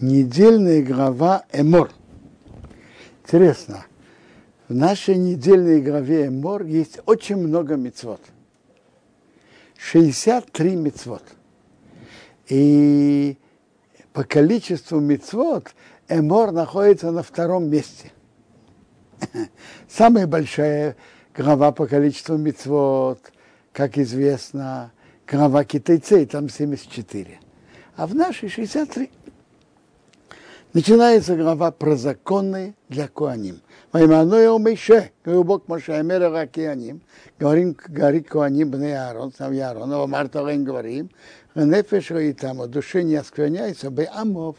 [0.00, 1.90] недельная глава Эмор.
[3.22, 3.86] Интересно,
[4.68, 8.20] в нашей недельной главе Эмор есть очень много мецвод.
[9.78, 11.22] 63 мецвод.
[12.48, 13.36] И
[14.12, 15.74] по количеству мецвод
[16.08, 18.12] Эмор находится на втором месте.
[19.88, 20.96] Самая большая
[21.34, 23.20] глава по количеству мецвод,
[23.72, 24.92] как известно,
[25.26, 27.40] глава китайцей, там 74.
[27.96, 29.10] А в нашей 63.
[30.76, 33.62] Начинается глава про законы для Куаним.
[33.92, 37.00] Вайманоя Мейше, говорил Бог Моше, Амера Ракианим,
[37.38, 41.08] говорим, говорит Куаним, Бне Аарон, сам Ярон, а Марта Лен говорим,
[41.54, 44.56] Нефеш там, душе не оскверняется, бы Амов,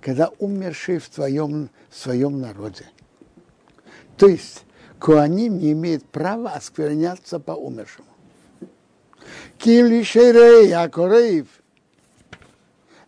[0.00, 2.86] когда умерший в твоем, в своем народе.
[4.16, 4.64] То есть,
[4.98, 8.08] Куаним не имеет права оскверняться по умершему.
[9.56, 11.46] Ким лишерей, Акореев,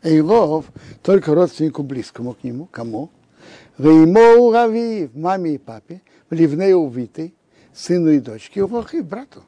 [0.03, 0.67] Эйлов,
[1.03, 3.11] только родственнику близкому к нему, кому?
[3.79, 7.35] Веймо Рави, маме и папе, Ливне увиты,
[7.73, 9.45] сыну и дочке, и брату.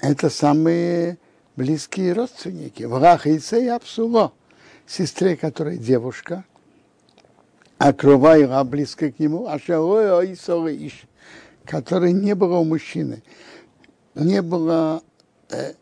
[0.00, 1.18] Это самые
[1.56, 2.82] близкие родственники.
[2.82, 4.32] Врах и Апсуло,
[4.86, 6.44] сестре, которая девушка,
[7.78, 11.06] а Кровайра близко к нему, а Шароя и Иш,
[11.64, 13.22] которой не было у мужчины,
[14.14, 15.02] не было
[15.50, 15.74] э,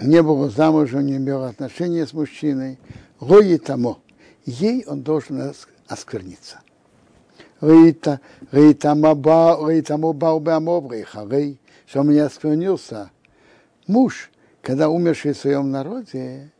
[0.00, 2.78] не было замужем, не имел отношения с мужчиной,
[3.20, 3.98] Лои тому,
[4.46, 5.52] ей он должен
[5.86, 6.60] оскверниться.
[7.60, 13.10] Рейтаму бал бы амобрейха, рей, что меня осквернился
[13.86, 14.30] муж,
[14.62, 16.50] когда умерший в своем народе,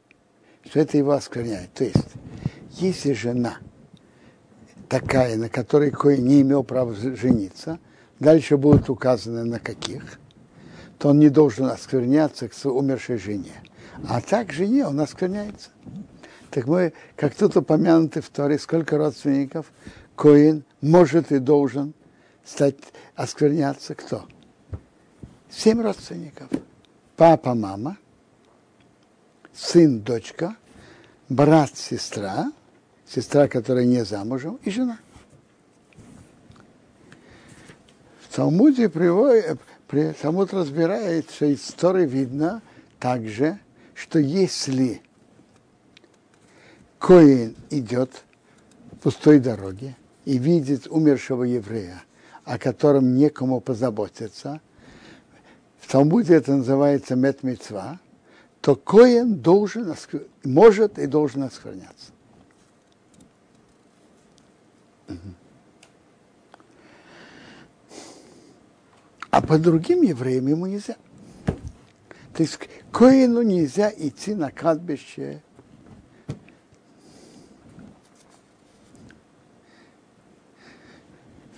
[0.68, 1.72] что это его оскверняет.
[1.72, 1.96] То есть,
[2.72, 3.56] если жена
[4.90, 7.78] такая, на которой кое не имел права жениться,
[8.18, 10.18] дальше будут указаны на каких–
[11.00, 13.62] то он не должен оскверняться к умершей жене.
[14.06, 15.70] А так жене он оскверняется.
[16.50, 19.72] Так мы, как тут упомянуты в Торе, сколько родственников
[20.14, 21.94] Коин может и должен
[22.44, 22.76] стать
[23.14, 24.26] оскверняться кто?
[25.48, 26.48] Семь родственников.
[27.16, 27.96] Папа, мама,
[29.54, 30.54] сын, дочка,
[31.30, 32.52] брат, сестра,
[33.08, 34.98] сестра, которая не замужем, и жена.
[38.20, 39.58] В Талмуде приводит,
[39.90, 42.62] Талмуд разбирает, что из истории видно
[43.00, 43.58] также,
[43.94, 45.02] что если
[46.98, 48.22] Коин идет
[49.02, 52.02] пустой дороге и видит умершего еврея,
[52.44, 54.60] о котором некому позаботиться,
[55.80, 57.98] в Талмуде это называется метмецва,
[58.60, 59.92] то Коин должен,
[60.44, 62.12] может и должен оскверняться.
[65.08, 65.39] Угу.
[69.30, 70.96] А по другим евреям ему нельзя.
[72.34, 72.58] То есть
[72.90, 75.42] Коину нельзя идти на кладбище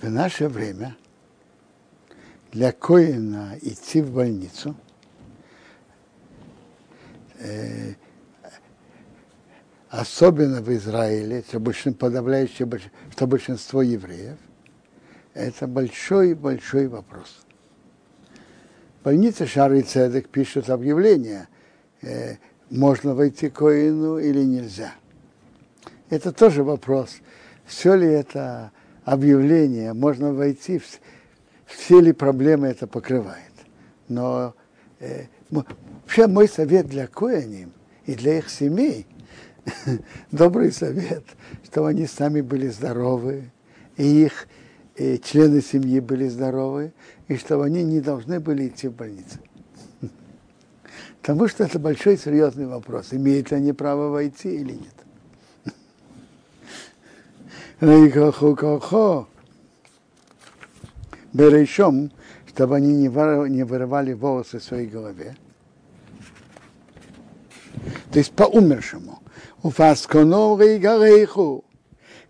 [0.00, 0.96] в наше время
[2.50, 4.76] для Коина идти в больницу
[7.38, 7.94] э,
[9.88, 12.68] особенно в Израиле, что большинство, подавляющее
[13.12, 14.38] что большинство евреев,
[15.34, 17.41] это большой-большой вопрос
[19.02, 21.48] больнице Шары Цедек пишут объявление,
[22.02, 22.36] э,
[22.70, 24.94] можно войти к Коину или нельзя.
[26.10, 27.16] Это тоже вопрос,
[27.64, 28.70] все ли это
[29.04, 30.80] объявление, можно войти,
[31.66, 33.52] все ли проблемы это покрывает.
[34.08, 34.54] Но
[35.00, 37.72] э, вообще мой совет для коиним
[38.04, 39.06] и для их семей,
[40.30, 41.24] добрый совет,
[41.64, 43.50] чтобы они сами были здоровы,
[43.96, 44.48] и их
[44.96, 46.92] и члены семьи были здоровы,
[47.32, 49.38] и чтобы они не должны были идти в больницу.
[51.20, 54.94] Потому что это большой серьезный вопрос, имеют ли они право войти или нет.
[61.32, 62.12] Берешом,
[62.46, 65.36] чтобы они не вырывали волосы в своей голове.
[68.12, 69.20] То есть по умершему.
[69.62, 69.70] У
[70.78, 71.64] гарейху.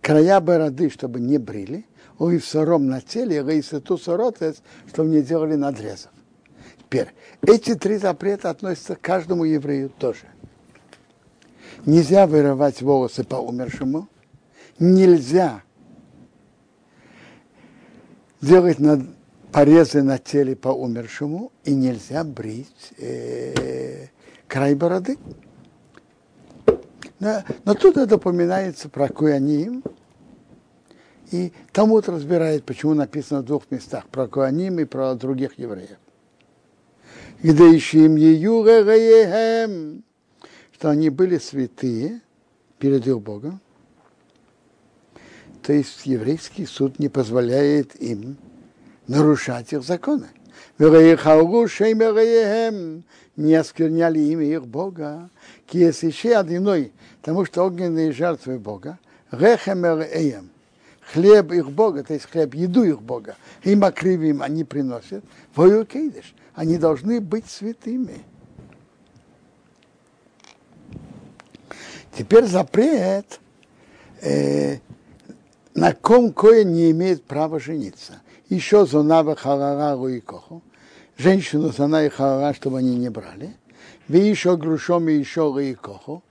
[0.00, 1.86] Края бороды, чтобы не брили
[2.22, 3.42] ой в сором на теле,
[3.80, 6.12] ту соротец, чтобы не делали надрезов.
[6.78, 7.08] Теперь,
[7.44, 10.26] эти три запрета относятся к каждому еврею тоже.
[11.84, 14.08] Нельзя вырывать волосы по умершему,
[14.78, 15.64] нельзя
[18.40, 19.00] делать над,
[19.50, 24.06] порезы на теле по умершему, и нельзя брить э,
[24.46, 25.18] край бороды.
[27.18, 29.82] Но, но тут это упоминается про Куяним,
[31.32, 35.98] и Талмуд разбирает, почему написано в двух местах, про Куаним и про других евреев.
[37.42, 40.04] где ищем Еюрегаем,
[40.72, 42.20] что они были святые
[42.78, 43.60] перед их Богом.
[45.62, 48.36] То есть еврейский суд не позволяет им
[49.06, 50.28] нарушать их законы.
[50.78, 50.86] Не
[53.54, 55.30] оскверняли имя их Бога,
[55.66, 58.98] киес еще одиной, потому что огненные жертвы Бога,
[59.30, 60.51] рехем эем,
[61.10, 66.34] хлеб их Бога, то есть хлеб, еду их Бога, им окривим они приносят, вою кейдыш,
[66.54, 68.24] они должны быть святыми.
[72.16, 73.40] Теперь запрет,
[74.20, 74.78] э,
[75.74, 78.20] на ком кое не имеет права жениться.
[78.48, 80.62] Еще зонава харарару и коху.
[81.16, 83.56] Женщину зона и харара, чтобы они не брали.
[84.08, 86.22] Ви еще грушом и еще и коху.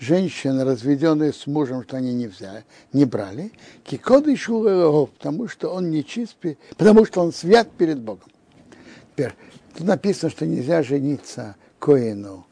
[0.00, 2.64] Женщины, разведенные с мужем, что они не взяли,
[2.94, 3.52] не брали,
[3.84, 6.36] кикоды шуреров, потому что он не чист,
[6.78, 8.30] потому что он свят перед Богом.
[9.12, 9.34] Теперь,
[9.76, 12.46] тут написано, что нельзя жениться Коину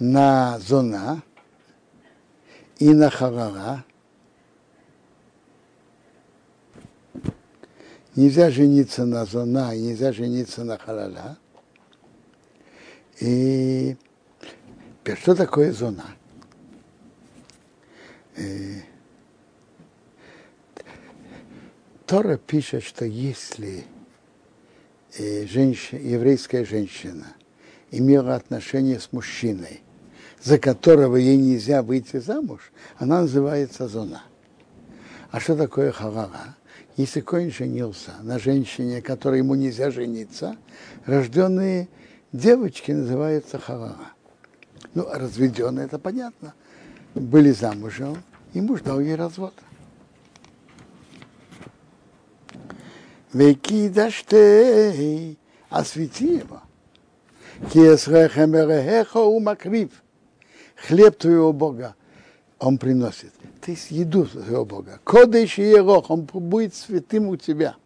[0.00, 1.22] на зона
[2.80, 3.84] и на харара,
[8.16, 11.36] нельзя жениться на зона, нельзя жениться на халаля.
[13.20, 13.96] И
[15.22, 16.04] что такое зона?
[18.36, 18.82] И...
[22.06, 23.84] Тора пишет, что если
[25.18, 27.34] женщина, еврейская женщина
[27.90, 29.80] имела отношение с мужчиной,
[30.42, 34.22] за которого ей нельзя выйти замуж, она называется зона.
[35.30, 36.56] А что такое халала?
[36.96, 40.56] Если коин женился на женщине, которой ему нельзя жениться,
[41.06, 41.88] рожденные
[42.32, 44.12] девочки называются халала.
[44.94, 46.54] Ну, разведенные, это понятно.
[47.14, 48.22] Были замужем,
[48.52, 49.54] и муж дал ей развод.
[53.32, 55.38] Веки даштей,
[55.70, 56.62] освети его.
[57.72, 59.90] Киесрехемерехеха умакрив.
[60.76, 61.94] Хлеб твоего Бога
[62.58, 63.32] он приносит
[63.64, 65.00] то есть еду своего Бога.
[65.04, 67.76] Кодыш и Ерох, он будет святым у тебя.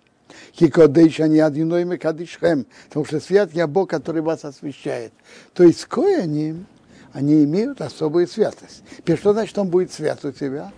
[0.58, 5.12] И кодыш, они одиной мы кадышхем, потому что свят я Бог, который вас освящает.
[5.54, 6.66] То есть кояним,
[7.12, 8.82] они имеют особую святость.
[8.96, 10.72] Теперь что значит, он будет свят у тебя?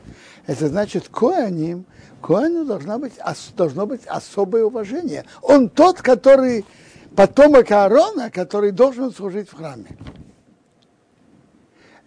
[0.46, 1.84] Это значит, кояним,
[2.22, 3.14] кояну должна быть,
[3.56, 5.24] должно быть особое уважение.
[5.42, 6.64] Он тот, который,
[7.16, 9.96] потомок Аарона, который должен служить в храме.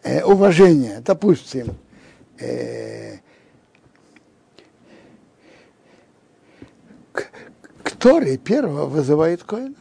[0.04, 1.78] Э, уважение, допустим,
[2.40, 3.19] э,
[7.84, 9.76] который первого вызывает Коина.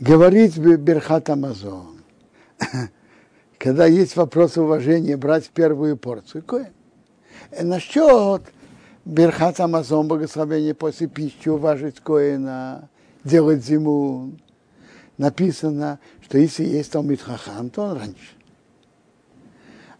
[0.00, 2.02] Говорит Берхат Амазон,
[3.58, 6.72] когда есть вопрос уважения, брать первую порцию Коин.
[7.52, 8.42] Э, насчет
[9.04, 12.88] Берхат Амазон, благословение после пищи, уважить Коина,
[13.22, 14.32] делать зиму,
[15.16, 18.34] написано, что если есть Талмит Хахам, то он раньше.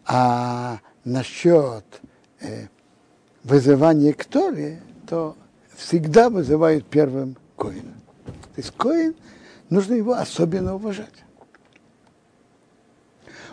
[0.07, 1.85] А насчет
[2.41, 2.67] э,
[3.45, 5.37] вызывания к Торе, то
[5.77, 7.95] всегда вызывает первым коина.
[8.25, 9.15] То есть коин,
[9.75, 11.25] нужно его особенно уважать.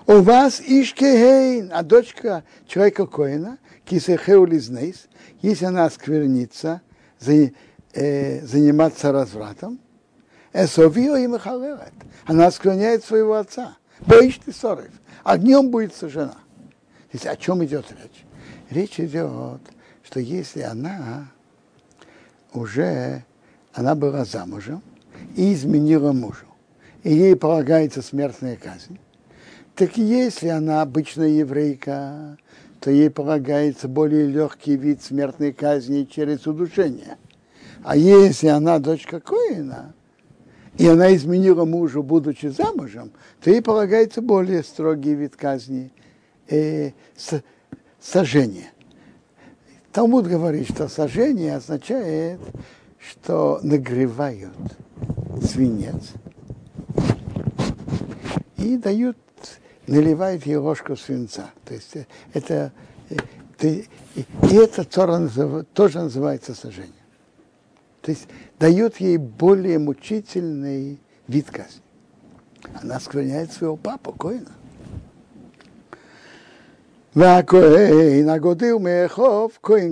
[0.08, 5.08] У вас Ишкехейн, а дочка человека коина, кисехеу лизнейс,
[5.42, 6.82] если она осквернится,
[7.20, 7.52] за,
[7.94, 9.80] э, заниматься развратом,
[10.54, 11.94] эсовио и махалерет,
[12.26, 13.78] она оскверняет своего отца.
[14.00, 14.90] Боишь ты ссоров,
[15.24, 16.38] а днем будет сожжена.
[17.14, 18.26] Здесь о чем идет речь?
[18.70, 19.62] Речь идет,
[20.04, 21.32] что если она
[22.54, 23.24] уже,
[23.74, 24.82] она была замужем
[25.36, 26.46] и изменила мужу,
[27.04, 29.00] и ей полагается смертная казнь,
[29.76, 32.38] так если она обычная еврейка,
[32.80, 37.18] то ей полагается более легкий вид смертной казни через удушение.
[37.84, 39.94] А если она дочка Коина,
[40.78, 43.12] и она изменила мужу, будучи замужем,
[43.42, 45.92] то ей полагается более строгий вид казни
[46.50, 47.42] э, с,
[48.00, 48.72] сожжение.
[49.92, 52.40] Талмуд говорит, что сожжение означает,
[53.10, 54.56] что нагревают
[55.42, 56.12] свинец
[58.58, 59.18] и дают,
[59.88, 61.50] наливают ей ложку свинца.
[61.66, 62.72] То есть э, это,
[63.10, 63.16] э,
[64.14, 66.94] и это тоже называется сожжение.
[68.02, 68.28] То есть
[68.60, 71.82] дают ей более мучительный вид казни.
[72.82, 74.52] Она склоняет своего папу, Коина.
[77.14, 78.30] А коин,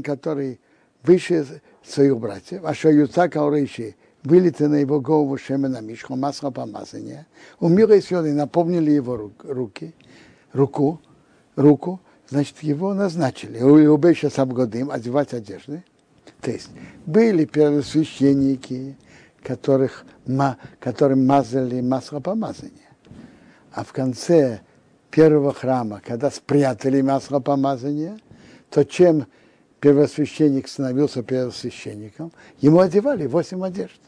[0.03, 0.61] который
[1.03, 7.27] выше своих братьев, а что Юцак Аурейши вылеты на его голову Шемена Мишху, масло помазания,
[7.59, 9.93] умира и сьоды напомнили его руки,
[10.53, 11.01] руку,
[11.55, 13.61] руку, значит, его назначили.
[13.61, 15.83] У Убейша Сабгодим одевать одежды.
[16.41, 16.69] То есть
[17.05, 18.95] были первосвященники,
[19.43, 20.05] которых,
[20.79, 22.73] которым мазали масло помазания.
[23.71, 24.61] А в конце
[25.11, 28.19] первого храма, когда спрятали масло помазания,
[28.69, 29.25] то чем
[29.79, 33.99] первосвященник становился первосвященником, ему одевали восемь одежд.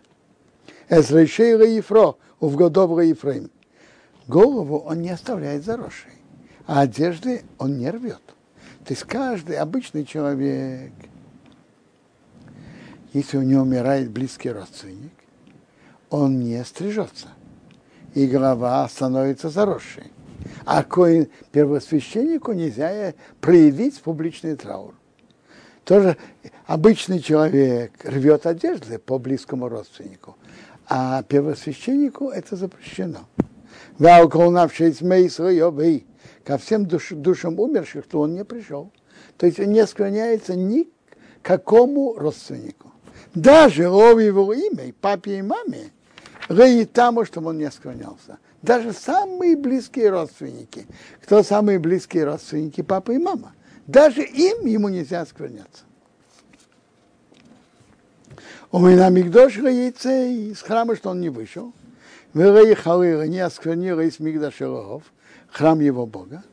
[0.89, 3.49] Эзрейшейра Ефро, Увгодовра Ефраим.
[4.27, 6.11] Голову он не оставляет заросшей,
[6.65, 8.21] а одежды он не рвет.
[8.85, 10.91] То есть каждый обычный человек,
[13.13, 15.11] если у него умирает близкий родственник,
[16.09, 17.27] он не стрижется,
[18.13, 20.11] и голова становится заросшей.
[20.65, 24.95] А коин первосвященнику нельзя проявить публичный траур.
[25.83, 26.17] Тоже
[26.67, 30.37] обычный человек рвет одежды по близкому родственнику,
[30.87, 33.27] а первосвященнику это запрещено.
[36.43, 38.91] Ко всем душ, душам умерших, то он не пришел.
[39.37, 40.87] То есть он не склоняется ни к
[41.41, 42.91] какому родственнику.
[43.33, 45.91] Даже Рови его имя, и папе и маме,
[46.49, 48.37] и тому, чтобы он не склонялся.
[48.61, 50.85] Даже самые близкие родственники.
[51.23, 52.81] Кто самые близкие родственники?
[52.81, 53.53] Папа и мама.
[53.87, 55.83] Даже им ему нельзя склоняться.
[58.71, 61.73] У меня Мигдош яйце из храма, что он не вышел.
[62.33, 65.03] Верей Халыра не осквернил из Мигдашеров,
[65.49, 66.43] храм его Бога.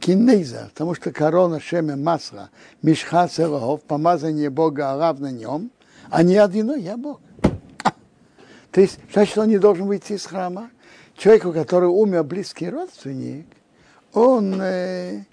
[0.00, 2.50] Кинейза, потому что корона Шеме Масла,
[2.80, 5.70] Мишха Серов, помазание Бога Арав на нем,
[6.08, 7.20] а не один, я Бог.
[8.72, 10.70] То есть, значит, он не должен выйти из храма.
[11.16, 13.46] Человеку, который умер близкий родственник,
[14.12, 15.24] он, э,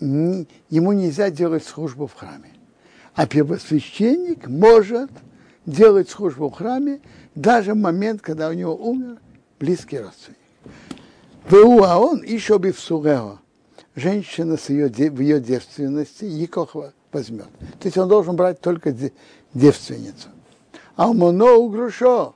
[0.00, 2.52] ему нельзя делать службу в храме.
[3.14, 5.10] А первосвященник может
[5.66, 7.00] делать службу в храме
[7.34, 9.18] даже в момент, когда у него умер
[9.58, 10.38] близкий родственник.
[11.48, 13.40] Ву, а он еще бы в.
[13.94, 16.76] Женщина с ее, в ее девственности Яков
[17.10, 17.48] возьмет.
[17.80, 18.94] То есть он должен брать только
[19.54, 20.28] девственницу.
[20.94, 22.34] А моно угрушо.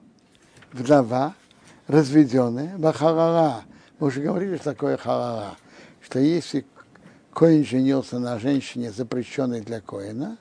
[0.73, 1.35] Вдова,
[1.87, 3.62] разведенная, бахарара.
[3.99, 5.57] Мы уже говорили, что такое харара.
[6.00, 6.64] Что если
[7.33, 10.39] коин женился на женщине, запрещенной для коина,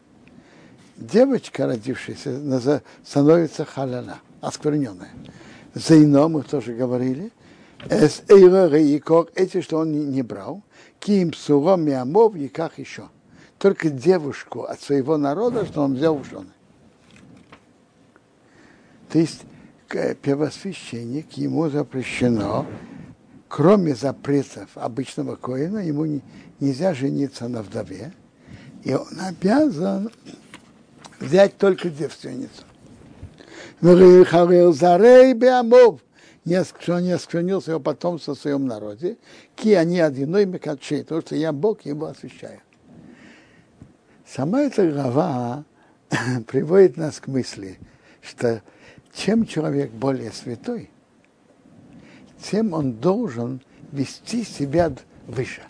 [0.98, 5.12] девочка, родившаяся, становится халяла, оскверненная.
[5.74, 7.32] За ино мы тоже говорили,
[7.90, 10.62] с эти, что он не брал,
[11.00, 13.10] ким суром и амов, и как еще.
[13.58, 16.52] Только девушку от своего народа, что он взял в жены.
[19.10, 19.42] То есть
[20.22, 22.66] первосвященник, ему запрещено,
[23.52, 26.22] кроме запретов обычного коина, ему не,
[26.62, 28.14] нельзя жениться на вдове,
[28.86, 30.10] и он обязан
[31.20, 32.64] взять только девственницу.
[33.82, 33.98] Что
[37.02, 39.18] не осквернился его потомство в своем народе,
[39.58, 42.62] ки они одиной мекачей, потому что я Бог его освящаю.
[44.26, 45.66] Сама эта глава
[46.48, 47.80] приводит нас к мысли,
[48.22, 48.62] что
[49.14, 50.90] чем человек более святой,
[52.42, 54.92] тем он должен вести себя
[55.28, 55.62] выше.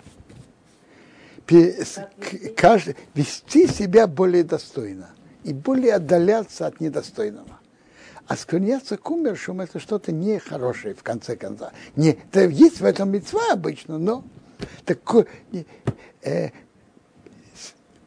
[1.50, 5.10] Вести себя более достойно
[5.44, 7.60] и более отдаляться от недостойного.
[8.28, 11.72] А склоняться к умершим это что-то нехорошее, в конце концов.
[11.98, 14.24] Не, это есть в этом мецва обычно, но
[14.86, 15.25] такой,
[16.22, 16.51] э,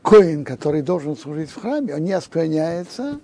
[0.00, 3.20] коин, который должен служить в храме, он не склоняется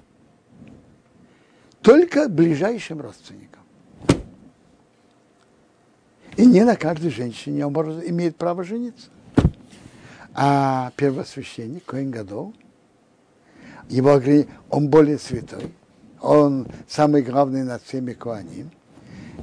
[1.80, 3.49] только ближайшим родственникам.
[6.40, 9.10] И не на каждой женщине он имеет право жениться.
[10.32, 12.54] А первосвященник, Коин Гадол,
[13.90, 14.18] его,
[14.70, 15.70] он более святой,
[16.18, 18.70] он самый главный над всеми Коаним,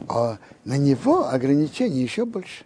[0.09, 2.65] а на него ограничения еще больше.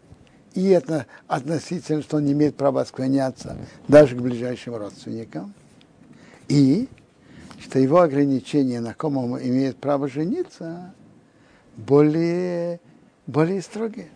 [0.53, 3.57] И это относительно, что он не имеет права склоняться
[3.89, 5.53] даже к ближайшим родственникам.
[6.47, 6.87] И
[7.59, 10.93] что его ограничения, на ком он имеет право жениться,
[11.75, 12.79] более,
[13.27, 14.07] более строгие.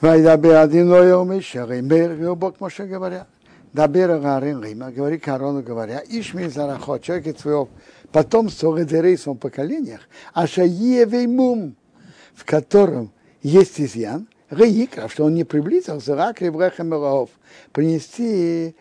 [0.00, 3.28] Вайдабер один ойл Миша, Реймер, Вилбок Моше говорят.
[3.72, 7.68] Дабер Гарин Рима, говори Корону, говоря, Ишми Зарахо, человек из своего
[8.12, 10.02] потомства, Гадерей в своем поколениях,
[10.32, 11.74] Ашаевей Мум,
[12.34, 13.10] в котором
[13.42, 17.30] есть изъян, Гаикра, что он не приблизился, Рак Ребреха Мелаов,
[17.72, 18.76] принести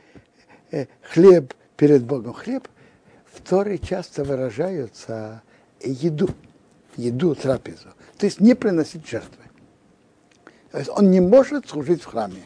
[1.01, 2.33] хлеб перед Богом.
[2.33, 2.67] Хлеб
[3.31, 5.41] в Торе часто выражаются
[5.81, 6.29] еду
[6.97, 7.89] еду, трапезу.
[8.17, 9.43] То есть не приносить жертвы.
[10.71, 12.43] То есть он не может служить в храме.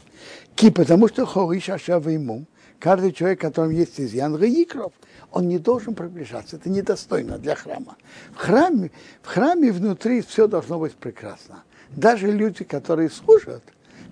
[0.56, 2.46] Ки, потому что хориш ашава ему,
[2.80, 4.94] каждый человек, которым есть изъян, реикров,
[5.32, 6.58] он не должен приближаться.
[6.58, 7.96] Это недостойно для храма.
[8.34, 11.64] В храме, в храме внутри все должно быть прекрасно.
[11.90, 13.64] Даже люди, которые служат,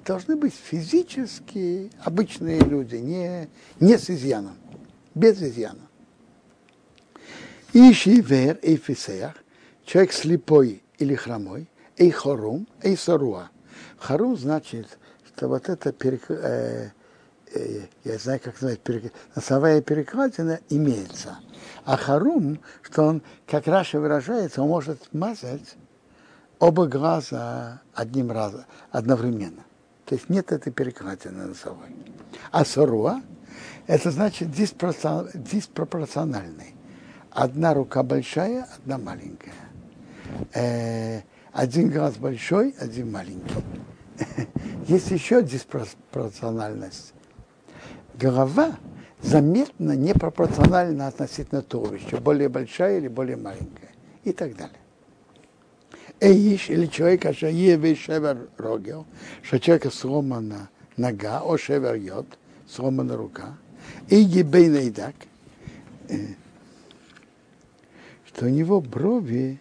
[0.06, 3.50] должны быть физически обычные люди, не,
[3.80, 4.56] не с изъяном.
[5.16, 5.88] без изъяна.
[7.74, 9.34] Ищи вер и фисеях,
[9.86, 13.50] человек слепой или хромой, и хорум, и саруа.
[13.98, 16.30] Харум значит, что вот это перек...
[16.30, 16.90] э,
[17.54, 19.14] э, я знаю, как называется, перек...
[19.36, 21.38] носовая перекладина имеется.
[21.86, 25.76] А харум, что он, как Раша выражается, он может мазать
[26.60, 29.64] оба глаза одним разом, одновременно.
[30.06, 31.96] То есть нет этой перекладины носовой.
[32.52, 33.22] А саруа,
[33.88, 36.76] это значит диспропорциональный.
[37.32, 39.54] Одна рука большая, одна маленькая.
[40.54, 43.64] Э, один глаз большой, один маленький.
[44.88, 47.14] Есть еще диспропорциональность.
[48.16, 48.78] Голова
[49.22, 53.92] заметно непропорциональна относительно туловища, более большая или более маленькая
[54.24, 54.76] и так далее.
[56.20, 59.06] Эйш или человек, еве шевер рогел,
[59.42, 62.28] что человека сломана нога, о шевер йод,
[62.68, 63.58] сломана рука,
[64.08, 65.16] и ебейна идак,
[66.10, 66.16] э,
[68.28, 69.60] что у него брови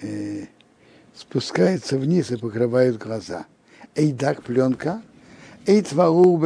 [0.00, 0.46] э,
[1.14, 3.46] спускаются вниз и покрывают глаза.
[3.94, 5.02] Эйдак пленка,
[5.66, 6.38] эйтвару,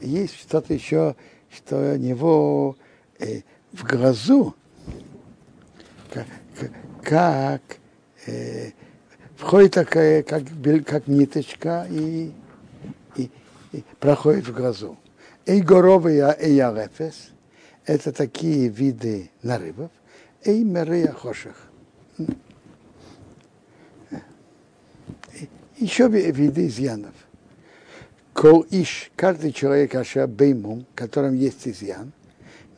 [0.00, 1.16] есть что-то еще,
[1.50, 2.76] что у него
[3.18, 3.40] э,
[3.72, 4.54] в глазу,
[6.12, 6.26] как,
[7.02, 7.62] как
[8.26, 8.72] э,
[9.36, 10.42] входит такая, как,
[10.86, 12.32] как ниточка и,
[13.16, 13.30] и,
[13.72, 14.98] и проходит в глазу.
[15.46, 17.30] Эйгоровый и ярефес–
[17.86, 19.90] это такие виды нарывов.
[20.44, 21.70] Эй мерея хоших.
[25.76, 27.14] Еще виды изъянов.
[28.32, 32.12] Кол иш, каждый человек, аша беймум, в котором есть изъян,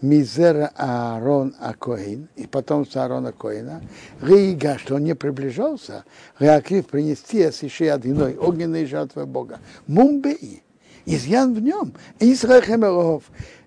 [0.03, 3.81] мизера Аарон Акоин, и потом с Аарона Коина,
[4.21, 6.05] Рига, что он не приближался,
[6.39, 9.61] Реакрив принести осиши одиной огненной жертвы Бога.
[9.87, 10.63] Мумбеи,
[11.07, 12.85] изъян в нем, Исрахем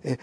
[0.03, 0.15] Э,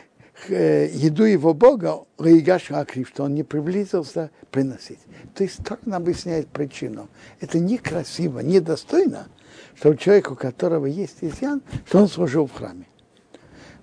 [0.48, 5.00] еду его Бога, Раигаш Акрив, что он не приблизился приносить.
[5.34, 7.08] То есть нам объясняет причину.
[7.40, 9.28] Это некрасиво, недостойно,
[9.75, 12.86] что у человека, у которого есть изъян, что он служил в храме.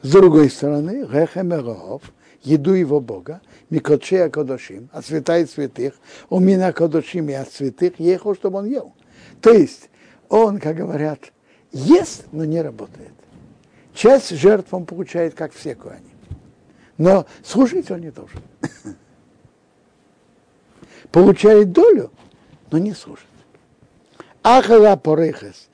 [0.01, 2.01] С другой стороны, Рехемеров,
[2.43, 5.95] еду его Бога, Микочея Кодошим, от святая святых,
[6.29, 8.93] у меня Кодошим и от святых, ехал, чтобы он ел.
[9.41, 9.89] То есть
[10.29, 11.19] он, как говорят,
[11.71, 13.13] ест, но не работает.
[13.93, 16.12] Часть жертв он получает, как все куани.
[16.97, 18.39] Но служить он не должен.
[21.12, 22.12] Получает долю,
[22.71, 23.25] но не служит.
[24.41, 25.69] Ахара порехес,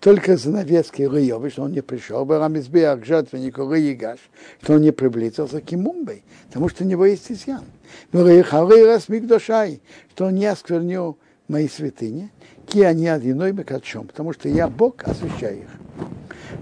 [0.00, 4.18] только занавески Рыёвы, что он не пришел, Барамизбея к жертвеннику Рыегаш,
[4.62, 7.64] что он не приблизился к Мумбой, потому что у него есть изъян.
[8.12, 12.30] Рыехары Мигдошай, что он не осквернил мои святыни,
[12.66, 15.70] ки они одиной бекачом, потому что я Бог, освящаю их.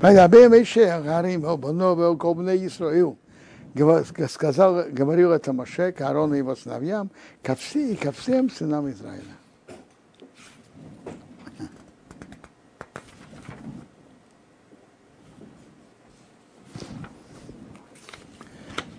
[0.00, 3.18] Поэтому Меше, Гарим, Обанове, Кобне Исраил,
[4.28, 7.10] сказал, говорил это Моше, к Аарону и его сыновьям,
[7.42, 9.22] ко всем и ко всем сынам Израиля.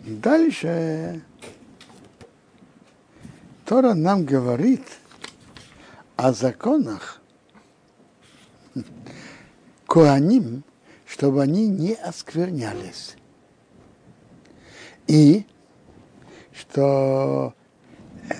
[0.05, 1.21] И дальше
[3.65, 4.85] Тора нам говорит
[6.15, 7.19] о законах
[9.85, 10.63] Куаним,
[11.05, 13.16] чтобы они не осквернялись.
[15.07, 15.45] И
[16.53, 17.53] что
[18.29, 18.33] э,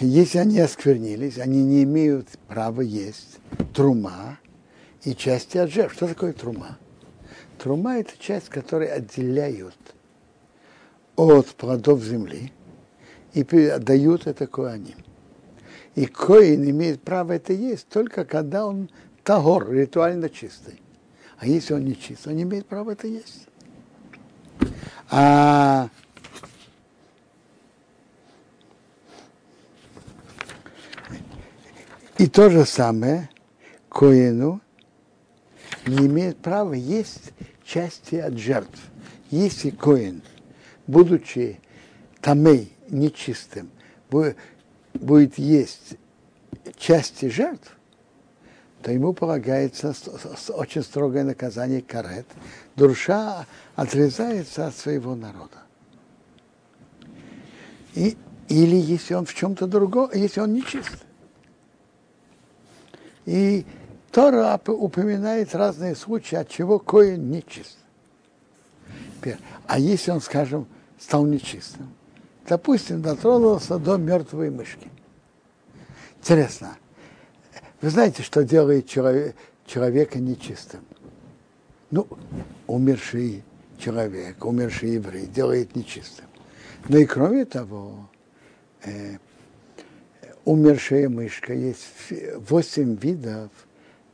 [0.00, 3.38] если они осквернились, они не имеют права есть
[3.74, 4.38] трума
[5.04, 5.96] и части от жертв.
[5.96, 6.78] Что такое трума?
[7.58, 9.76] Трума– это часть, которую отделяют
[11.16, 12.52] от плодов земли
[13.32, 14.98] и отдают это коаним.
[15.94, 18.90] И коин имеет право это есть только когда он
[19.24, 20.80] тагор, ритуально чистый.
[21.38, 23.46] А если он не чист, он не имеет права это есть.
[25.10, 25.88] А
[32.18, 33.28] и то же самое
[33.88, 34.60] Коину
[35.86, 37.32] не имеет права есть
[37.64, 38.78] части от жертв.
[39.30, 40.22] Если Коин,
[40.86, 41.60] будучи
[42.20, 43.70] тамей, нечистым,
[44.10, 45.96] будет есть
[46.76, 47.76] части жертв,
[48.82, 49.94] то ему полагается
[50.50, 52.26] очень строгое наказание карет.
[52.76, 55.62] Душа отрезается от своего народа.
[57.94, 58.16] И,
[58.48, 61.04] или если он в чем-то другом, если он нечист.
[63.26, 63.66] И
[64.10, 67.78] Тора упоминает разные случаи, от чего коин нечист.
[69.66, 70.66] А если он, скажем,
[70.98, 71.94] стал нечистым?
[72.46, 74.90] Допустим, дотронулся до мертвой мышки.
[76.18, 76.76] Интересно,
[77.80, 80.84] вы знаете, что делает человек, человека нечистым?
[81.92, 82.08] Ну,
[82.66, 83.44] умерший
[83.76, 86.24] человек, умерший еврей, делает нечистым.
[86.88, 88.08] Но и кроме того,
[88.82, 89.18] э,
[90.46, 91.84] умершая мышка, есть
[92.48, 93.50] восемь видов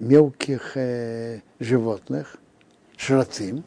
[0.00, 2.38] мелких э, животных,
[2.96, 3.62] шрацим,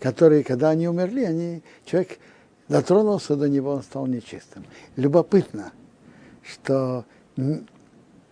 [0.00, 2.18] которые, когда они умерли, они, человек
[2.68, 4.64] дотронулся до него, он стал нечистым.
[4.96, 5.72] Любопытно,
[6.42, 7.04] что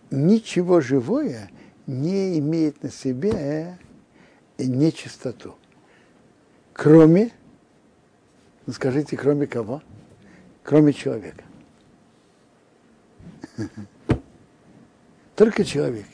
[0.09, 1.51] ничего живое
[1.85, 3.77] не имеет на себе
[4.67, 5.55] нечистоту.
[6.73, 7.31] Кроме,
[8.65, 9.81] ну скажите, кроме кого?
[10.63, 11.43] Кроме человека.
[15.35, 16.05] Только человек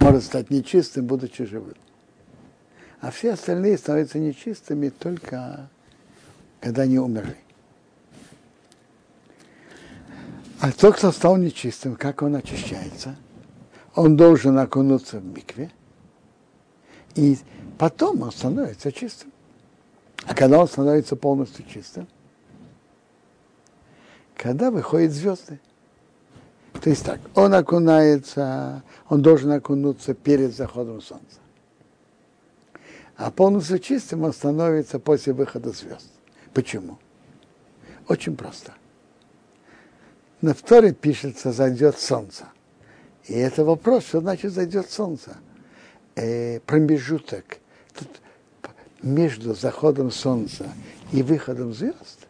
[0.00, 1.76] может стать нечистым, будучи живым.
[3.00, 5.68] А все остальные становятся нечистыми только
[6.60, 7.36] когда они умерли.
[10.60, 13.16] А тот, кто стал нечистым, как он очищается?
[13.96, 15.72] Он должен окунуться в микве,
[17.14, 17.38] и
[17.78, 19.32] потом он становится чистым.
[20.24, 22.06] А когда он становится полностью чистым?
[24.36, 25.60] Когда выходят звезды.
[26.80, 31.38] То есть так, он окунается, он должен окунуться перед заходом солнца.
[33.16, 36.10] А полностью чистым он становится после выхода звезд.
[36.54, 36.98] Почему?
[38.08, 38.72] Очень просто.
[40.40, 42.46] На второй пишется «зайдет солнце».
[43.26, 45.36] И это вопрос, что значит «зайдет солнце».
[46.14, 47.58] Э, промежуток
[47.94, 48.08] тут
[49.02, 50.68] между заходом солнца
[51.10, 52.26] и выходом звезд,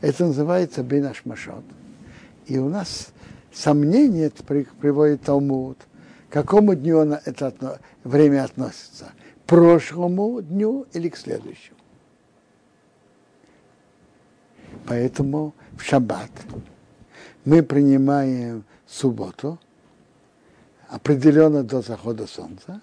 [0.00, 1.64] это называется бинаш машот.
[2.46, 3.08] И у нас
[3.52, 5.78] сомнение приводит Талмуд,
[6.28, 9.12] к какому дню это время относится,
[9.44, 11.78] к прошлому дню или к следующему.
[14.86, 16.30] Поэтому в шаббат
[17.44, 19.58] мы принимаем субботу,
[20.88, 22.80] определенно до захода солнца,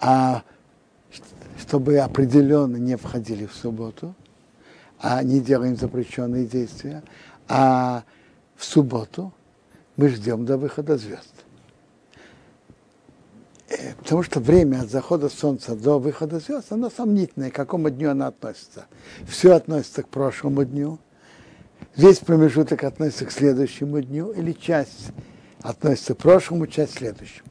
[0.00, 0.42] а
[1.58, 4.14] чтобы определенно не входили в субботу,
[5.00, 7.02] а не делаем запрещенные действия,
[7.48, 8.04] а
[8.56, 9.32] в субботу
[9.96, 11.32] мы ждем до выхода звезд.
[13.68, 18.10] Э, потому что время от захода солнца до выхода звезд, оно сомнительное, к какому дню
[18.10, 18.86] оно относится.
[19.26, 20.98] Все относится к прошлому дню,
[21.96, 25.12] весь промежуток относится к следующему дню, или часть
[25.62, 27.48] относится к прошлому, часть к следующему.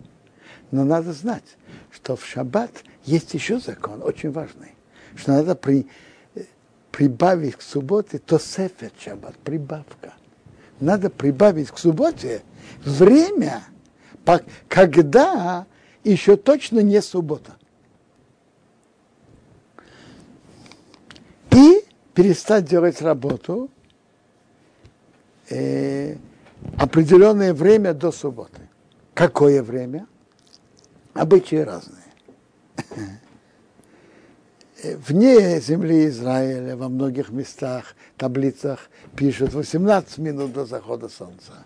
[0.72, 1.58] Но надо знать,
[1.92, 2.72] что в шаббат
[3.06, 4.74] есть еще закон, очень важный,
[5.16, 5.88] что надо при,
[6.36, 6.44] э,
[6.92, 10.14] прибавить к субботе то сефет шаббат, прибавка–
[10.80, 12.42] надо прибавить к субботе
[12.84, 13.64] время,
[14.68, 15.66] когда
[16.04, 17.56] еще точно не суббота.
[21.52, 23.72] И перестать делать работу
[25.50, 26.18] э,
[26.78, 28.62] определенное время до субботы.
[29.14, 30.06] Какое время?
[31.18, 32.04] Обычаи разные.
[34.84, 41.66] Вне земли Израиля во многих местах, таблицах пишут 18 минут до захода солнца.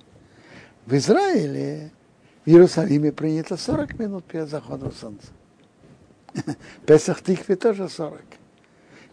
[0.86, 1.92] В Израиле,
[2.46, 5.28] в Иерусалиме принято 40 минут перед заходом солнца.
[6.86, 8.22] Песах Тикве тоже 40.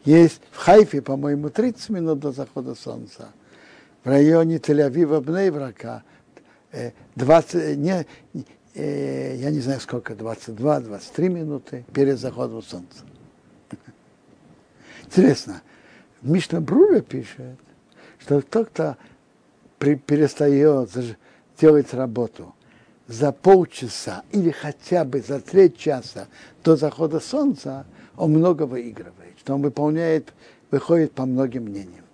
[0.04, 3.32] Есть в Хайфе, по-моему, 30 минут до захода солнца.
[4.04, 6.04] В районе Тель-Авива, Бнейврака,
[7.16, 8.06] 20, э, не,
[8.74, 13.04] э, я не знаю сколько, 22-23 минуты перед заходом солнца.
[15.04, 15.62] Интересно,
[16.22, 17.58] Мишна Бруля пишет,
[18.18, 18.96] что тот, кто
[19.78, 20.90] при, перестает
[21.58, 22.54] делать работу
[23.06, 26.28] за полчаса или хотя бы за треть часа
[26.62, 30.34] до захода солнца, он много выигрывает, что он выполняет,
[30.70, 32.04] выходит по многим мнениям.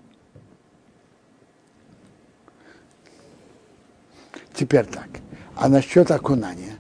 [4.54, 5.08] Теперь так.
[5.56, 6.78] А насчет окунания?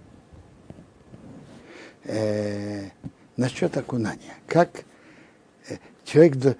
[2.04, 2.90] Э,
[3.36, 4.34] насчет окунания.
[4.46, 4.84] Как
[6.04, 6.56] человек,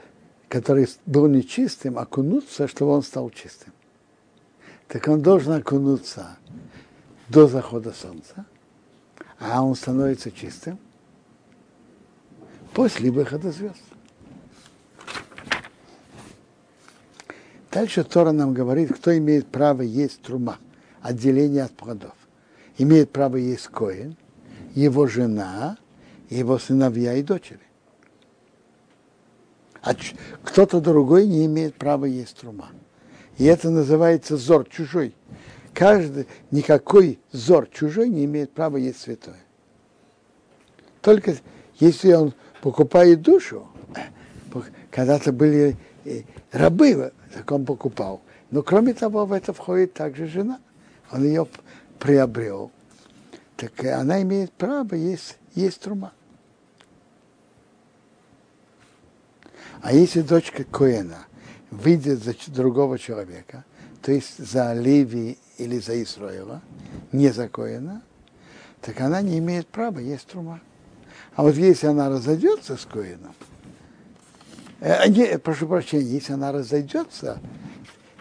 [0.49, 3.73] который был нечистым, окунуться, чтобы он стал чистым.
[4.89, 6.39] Так он должен окунуться
[7.29, 8.45] до захода солнца,
[9.39, 10.79] а он становится чистым
[12.75, 13.83] после выхода звезд.
[17.73, 20.59] Дальше Тора нам говорит, кто имеет право есть трума,
[21.05, 22.15] отделение от плодов.
[22.79, 24.17] Имеет право есть коин,
[24.75, 25.79] его жена,
[26.29, 27.61] его сыновья и дочери
[29.85, 29.95] а
[30.43, 32.71] кто-то другой не имеет права есть трума.
[33.37, 35.15] И это называется зор чужой.
[35.75, 39.41] Каждый, никакой зор чужой не имеет права есть святое.
[41.03, 41.35] Только
[41.79, 43.69] если он покупает душу,
[44.91, 48.23] когда-то были э, рабы, так он покупал.
[48.51, 50.61] Но кроме того, в это входит также жена.
[51.11, 51.47] Он ее
[51.99, 52.71] приобрел.
[53.57, 56.13] Так она имеет право есть, есть трума.
[59.81, 61.27] А если дочка Коэна
[61.71, 63.65] выйдет за другого человека,
[64.03, 66.63] то есть за Леви или за Исраила,
[67.13, 68.03] не за Коэна,
[68.81, 70.61] так она не имеет права есть трума.
[71.37, 73.35] А вот если она разойдется с Коэном,
[74.81, 77.41] э, не, прошу прощения, если она разойдется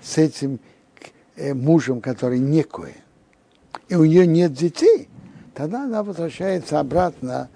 [0.02, 0.73] с этим э,
[1.38, 2.94] мужем, который не Коэн,
[3.88, 5.10] и у нее нет детей,
[5.54, 7.50] тогда она возвращается обратно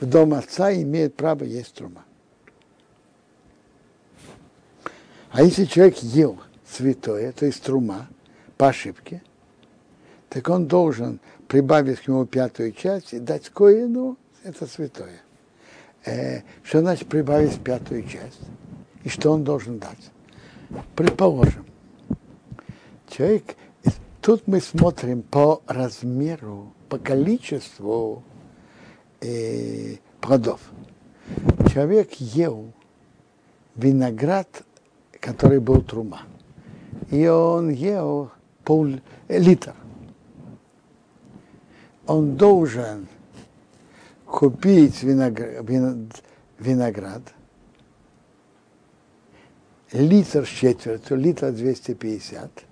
[0.00, 2.04] в дом отца и имеет право есть трума.
[5.30, 8.08] А если человек ел святое, то есть трума,
[8.56, 9.22] по ошибке,
[10.28, 15.20] так он должен прибавить к нему пятую часть и дать коину это святое.
[16.04, 18.40] Э, что значит прибавить пятую часть?
[19.02, 20.10] И что он должен дать?
[20.94, 21.66] Предположим,
[23.14, 23.56] человек,
[24.20, 28.22] тут мы смотрим по размеру, по количеству
[29.20, 30.60] э, плодов.
[31.72, 32.72] Человек ел
[33.76, 34.48] виноград,
[35.20, 36.22] который был трума.
[37.10, 38.30] И он ел
[38.64, 38.88] пол
[39.28, 39.74] э, литр.
[42.06, 43.08] Он должен
[44.26, 45.64] купить виноград,
[46.58, 47.22] виноград
[49.92, 52.64] литр с четвертью, литр 250,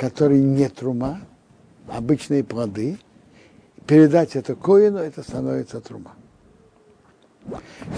[0.00, 1.20] который не трума,
[1.86, 2.98] обычные плоды,
[3.86, 6.14] передать это коину, это становится трума.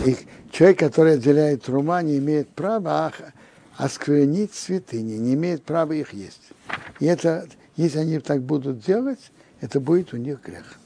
[0.05, 0.17] И
[0.51, 3.13] человек, который отделяет трума, не имеет права
[3.77, 6.43] осквернить святыни, не имеет права их есть.
[6.99, 10.81] И это, если они так будут делать, это будет у них грех.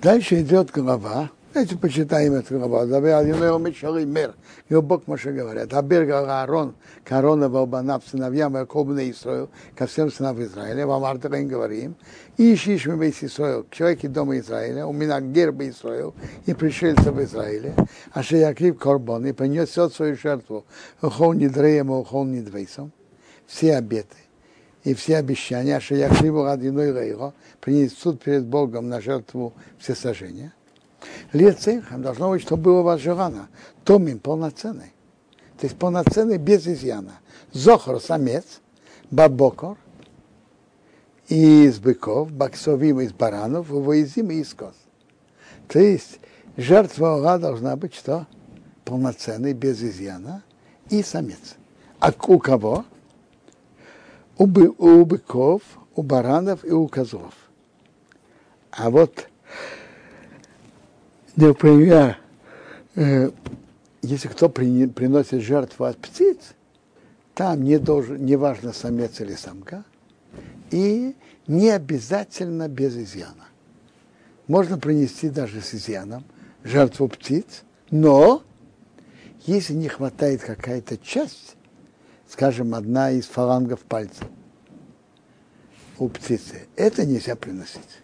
[0.00, 2.86] Дальше идет глава, Давайте почитаем эту главу.
[2.86, 5.74] Его Бог Моше говорят.
[5.74, 10.86] Абер Аарон, Корона Валбанав, сыновьям Якова на Исраил, ко всем сынам Израиля.
[10.86, 11.96] Вам Артаген говорим.
[12.36, 16.14] И ищишь весь Исраил, к человеку дома Израиля, у меня герба Исраил,
[16.46, 17.74] и пришельца в Израиле.
[18.12, 20.64] А что Якрив Корбон, и принесет свою жертву,
[21.02, 22.92] ухол не дреем, ухол не двейсом.
[23.48, 24.27] Все обеты
[24.84, 30.52] и все обещания, что я криву родиной Рейро, принесут перед Богом на жертву все сожжения.
[31.32, 33.48] Лецехам должно быть, чтобы было у вас желано.
[33.84, 34.92] Томим полноценный.
[35.58, 37.20] То есть полноценный без изъяна.
[37.52, 38.60] Зохор самец,
[39.10, 39.76] бабокор
[41.28, 44.74] из быков, баксовим из баранов, воизим из коз.
[45.68, 46.20] То есть
[46.56, 48.26] жертва Ора должна быть что?
[48.84, 50.42] Полноценный, без изъяна
[50.88, 51.56] и самец.
[52.00, 52.84] А у кого?
[54.38, 55.62] У, бы, у быков,
[55.94, 57.34] у баранов и у козлов.
[58.70, 59.28] А вот
[61.38, 62.18] Например,
[62.96, 63.30] э,
[64.02, 66.38] если кто приносит жертву от птиц,
[67.32, 69.84] там не, должен, не важно самец или самка,
[70.72, 71.14] и
[71.46, 73.46] не обязательно без изъяна.
[74.48, 76.24] Можно принести даже с изъяном
[76.64, 78.42] жертву птиц, но
[79.46, 81.54] если не хватает какая-то часть,
[82.28, 84.24] скажем, одна из фалангов пальца
[85.98, 88.00] у птицы, это нельзя приносить.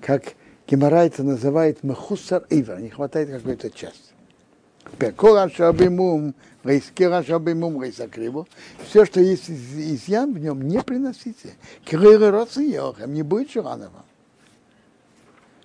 [0.00, 0.34] Как
[0.66, 4.00] Гемора это называет махусар ивер, не хватает какой-то части.
[8.88, 11.54] Все, что есть изъян в нем, не приносите.
[13.06, 14.04] Не будет шуранова.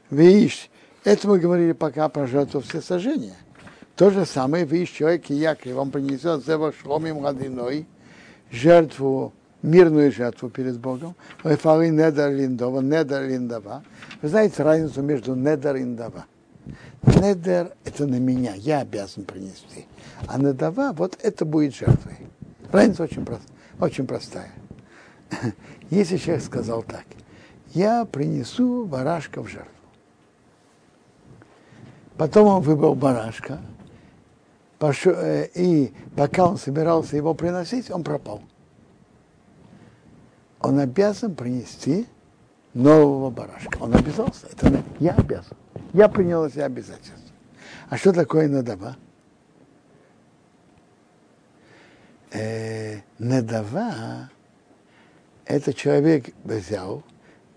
[0.09, 0.69] Видишь,
[1.03, 3.37] это мы говорили пока про жертву все сожжения.
[3.95, 7.87] То же самое, видишь, человек и Яков, он принесет зева шломим родиной,
[8.49, 11.15] жертву мирную жертву перед Богом.
[11.43, 13.83] Эфары недер линдова, недер линдова.
[14.21, 16.25] Вы знаете разницу между недер и индава?
[17.03, 19.87] Недер– это на меня, я обязан принести.
[20.27, 22.17] А недава– вот это будет жертвой.
[22.71, 23.43] Разница очень, прост,
[23.79, 24.51] очень простая.
[25.89, 27.05] Если человек сказал так,
[27.73, 29.71] я принесу барашка в жертву.
[32.17, 33.59] Потом он выбрал барашка,
[35.05, 38.41] э, и пока он собирался его приносить, он пропал
[40.61, 42.07] он обязан принести
[42.73, 43.77] нового барашка.
[43.79, 44.47] Он обязался.
[44.47, 45.57] Это я обязан.
[45.93, 47.17] Я принял эти обязательства.
[47.89, 48.95] А что такое надава?
[52.31, 54.29] Э, надава–
[55.45, 57.03] это человек взял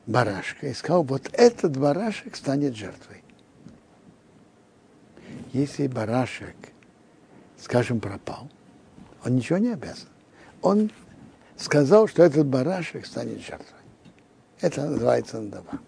[0.06, 3.22] барашка и сказал, вот этот барашек станет жертвой.
[5.52, 6.56] Если барашек,
[7.64, 8.50] скажем, пропал,
[9.24, 10.08] он ничего не обязан.
[10.60, 10.90] Он
[11.56, 13.80] сказал, что этот барашек станет жертвой.
[14.60, 15.80] Это называется надава.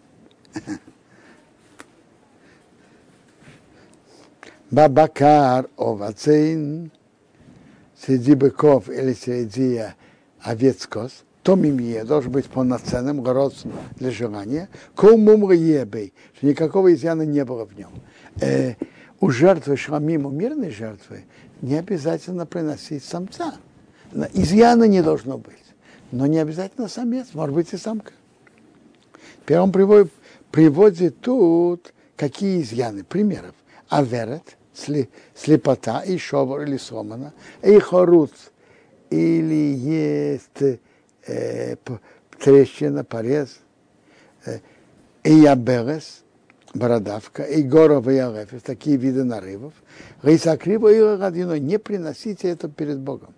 [4.71, 6.91] Бабакар овацейн,
[7.97, 9.83] среди быков или среди
[10.41, 13.55] овец коз, том имея должен быть полноценным, город
[13.97, 17.91] для желания, кому ебей, что никакого изъяна не было в нем.
[18.41, 18.75] Э,
[19.21, 21.25] у жертвы шламим, у мирной жертвы,
[21.63, 23.55] не обязательно приносить самца.
[24.33, 25.55] Изъяна не должно быть.
[26.13, 28.13] Но не обязательно самец, может быть и самка.
[29.43, 30.13] Теперь он приводит,
[30.51, 33.55] приводит тут какие изъяны, примеров.
[33.89, 34.57] Аверет,
[35.35, 38.33] слепота, и шовар или сломана, и хорут,
[39.11, 40.81] или есть
[41.27, 41.77] э,
[42.39, 43.59] трещина, порез,
[44.45, 44.59] э,
[45.23, 46.25] и яберес,
[46.77, 49.73] бородавка, и горов, и алефис, такие виды нарывов.
[50.23, 53.35] Рейсакриба и родиной, не приносите это перед Богом.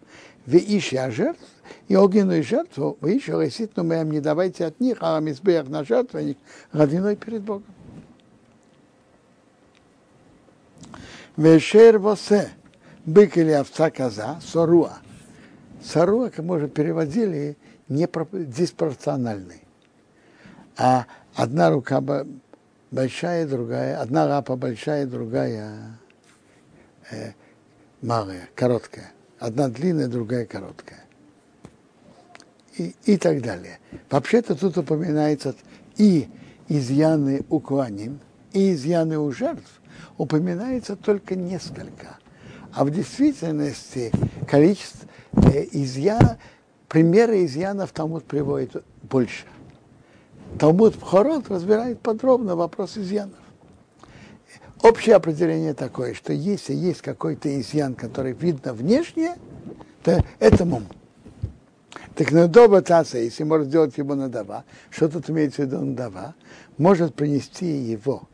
[0.47, 1.43] Вы ищете жертв,
[1.89, 6.39] и огненную жертву, вы еще реситну моим не давайте от них, а мизбех на жертвенник
[6.73, 7.65] родиной перед Богом.
[11.37, 12.51] Вешер восе,
[13.05, 14.99] бык или овца коза, соруа.
[15.83, 17.57] Соруа, как мы уже переводили,
[17.89, 19.63] не диспропорциональный.
[20.77, 22.01] А одна рука
[22.91, 25.99] большая, другая, одна лапа большая, другая
[27.11, 27.33] э,
[28.03, 29.13] малая, короткая.
[29.39, 31.05] Одна длинная, другая короткая.
[32.77, 33.79] И, и так далее.
[34.11, 35.55] Вообще-то тут упоминается
[35.97, 36.29] и
[36.69, 38.21] изъяны у кланим,
[38.53, 39.81] и изъяны у жертв,
[40.17, 42.19] упоминается только несколько.
[42.73, 44.13] А в действительности
[44.49, 46.39] количество э, изъян,
[46.89, 49.45] примеры изъянов Талмуд приводит больше.
[50.59, 53.39] Талмуд Пхорот разбирает подробно вопрос изъянов.
[54.83, 59.37] Общее определение такое, что если есть какой-то изъян, который видно внешне,
[60.05, 60.87] то это мум.
[62.15, 66.35] Так надоба таса, если может сделать его надава, что тут имеется в виду надава,
[66.77, 68.29] может принести его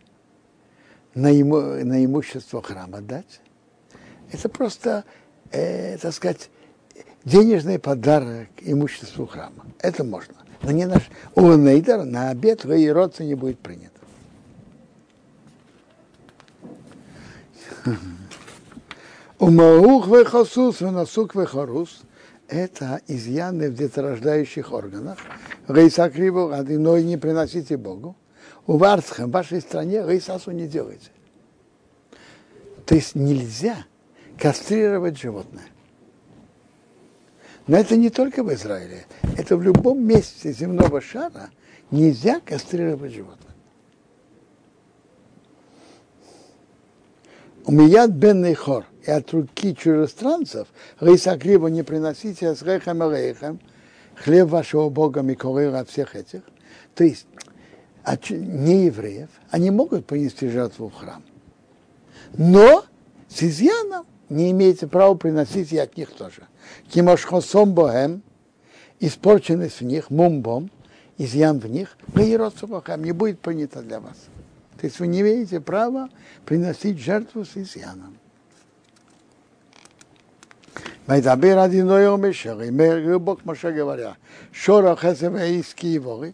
[1.15, 3.41] на, ему, на имущество храма дать.
[4.31, 5.05] Это просто,
[5.51, 6.51] э, так сказать,
[7.25, 9.67] денежный подарок имуществу храма.
[9.81, 10.35] Это можно.
[10.65, 11.03] Но не наш
[11.35, 13.93] Уанейдер на обед в родца не будет принят.
[19.39, 22.03] Умаух вехасус, венасук вехарус–
[22.49, 25.19] это изъяны в деторождающих органах.
[25.69, 28.17] Рейсакриву одиной не приносите Богу.
[28.67, 31.11] У Варцхам, в вашей стране, рейсасу не делайте.
[32.87, 33.77] То есть нельзя
[34.39, 35.65] кастрировать животное.
[37.67, 39.07] Но это не только в Израиле.
[39.39, 41.51] Это в любом месте земного шара
[41.91, 43.55] нельзя кастрировать животное.
[47.67, 50.69] У меня бенный хор, и от руки чужестранцев,
[51.01, 53.35] рейсакриву не приносите с рейхем и
[54.17, 56.43] хлеб вашего Бога Микорыра от всех этих.
[56.95, 57.27] То есть
[58.03, 61.25] от неевреев, они могут принести жертву в храм.
[62.37, 62.85] Но
[63.29, 66.43] с изъяном не имеете права приносить и от них тоже.
[66.89, 68.23] Кимошхосом боэм,
[69.01, 70.71] испорченность в них, мумбом,
[71.19, 71.97] изъян в них,
[72.67, 74.17] бахам не будет принято для вас.
[74.81, 76.09] То есть вы не имеете права
[76.45, 78.19] приносить жертву с изъяном.
[81.07, 84.17] Майдабир один Мешер, и Бог Моше говоря,
[84.53, 86.25] Шора Хазеваиски его,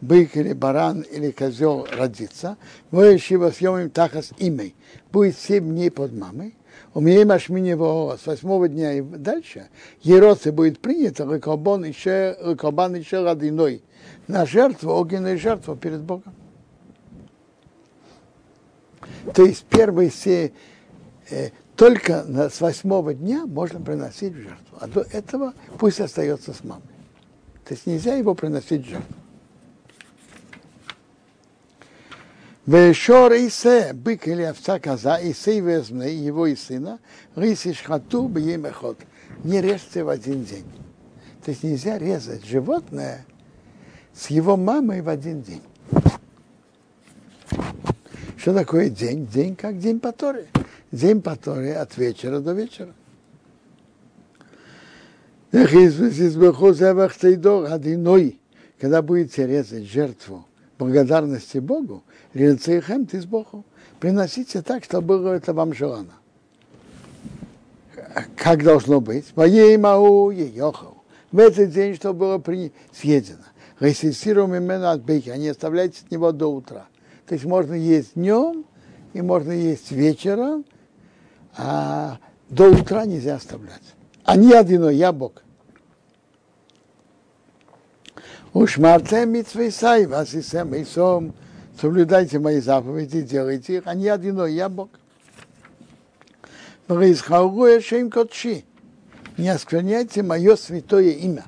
[0.00, 2.56] бык или баран или козел родится,
[2.92, 4.74] вы его съемим тахас имей,
[5.10, 6.54] будет семь дней под мамой,
[6.94, 9.68] у меня машминево с восьмого дня и дальше,
[10.02, 13.82] ероцы будет принято, рыкобан еще, рыкобан еще родиной,
[14.28, 16.34] на жертву, огненную жертву перед Богом.
[19.34, 20.52] То есть первые все,
[21.30, 24.78] э, только на, с восьмого дня можно приносить в жертву.
[24.78, 26.82] А до этого пусть остается с мамой.
[27.64, 29.21] То есть нельзя его приносить в жертву.
[32.64, 37.00] Вешор Исе, бык или овца коза, Исе возьме его и сына,
[37.34, 38.98] рисишь хату бьемехот.
[39.42, 40.64] Не режьте в один день.
[41.44, 43.26] То есть нельзя резать животное
[44.14, 45.62] с его мамой в один день.
[48.36, 49.26] Что такое день?
[49.26, 50.14] День как день по.
[50.92, 52.94] День по от вечера до вечера.
[58.80, 60.46] Когда будете резать жертву
[60.78, 62.04] благодарности Богу,
[62.34, 63.64] Рилцейхем ты с Богом,
[64.00, 66.12] приносите так, чтобы было это вам желано.
[68.36, 69.36] Как должно быть?
[69.36, 71.02] Моей мау ехал.
[71.30, 72.72] В этот день, что было при...
[72.92, 73.44] съедено.
[73.80, 76.86] Ресисируем именно от бейки, а не оставляйте от него до утра.
[77.26, 78.64] То есть можно есть днем
[79.12, 80.64] и можно есть вечером,
[81.56, 82.18] а
[82.48, 83.82] до утра нельзя оставлять.
[84.24, 85.42] А не один, я Бог.
[88.52, 91.32] Уж марте митвейсай, вас и сем и сом,
[91.80, 94.90] соблюдайте мои заповеди, делайте их, а не один, я Бог.
[99.38, 101.44] Не оскверняйте мое святое имя.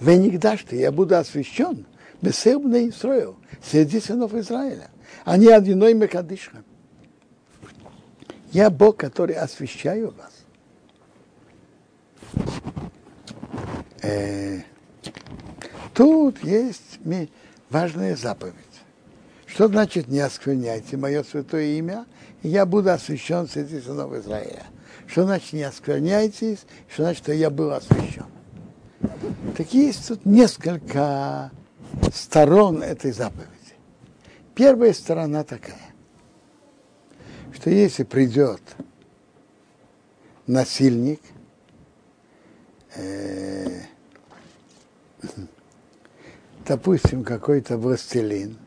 [0.00, 1.86] Венигдаш ты, я буду освящен,
[2.22, 4.90] бессылбный Израил, среди сынов Израиля,
[5.24, 6.62] а не одиной Мекадышха.
[8.52, 10.32] Я Бог, который освящаю вас.
[14.02, 14.60] Э,
[15.94, 17.00] тут есть
[17.70, 18.54] важная заповедь.
[19.46, 22.06] Что значит не оскверняйте мое святое имя,
[22.42, 24.64] и я буду освящен среди сынов Израиля.
[25.06, 28.26] Что значит не оскверняйтесь, что значит, что я был освящен.
[29.56, 31.50] Так есть тут несколько
[32.12, 33.48] сторон этой заповеди.
[34.54, 35.94] Первая сторона такая,
[37.54, 38.60] что если придет
[40.46, 41.20] насильник,
[42.96, 43.82] э,
[46.68, 48.58] допустим, какой-то властелин,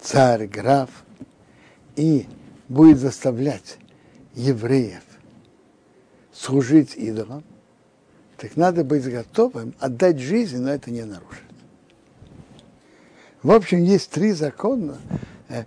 [0.00, 0.88] царь, граф,
[1.96, 2.26] и
[2.68, 3.78] будет заставлять
[4.34, 5.02] евреев
[6.32, 7.42] служить идолам,
[8.36, 11.42] так надо быть готовым отдать жизнь, но это не нарушит.
[13.42, 14.98] В общем, есть три закона,
[15.48, 15.64] э,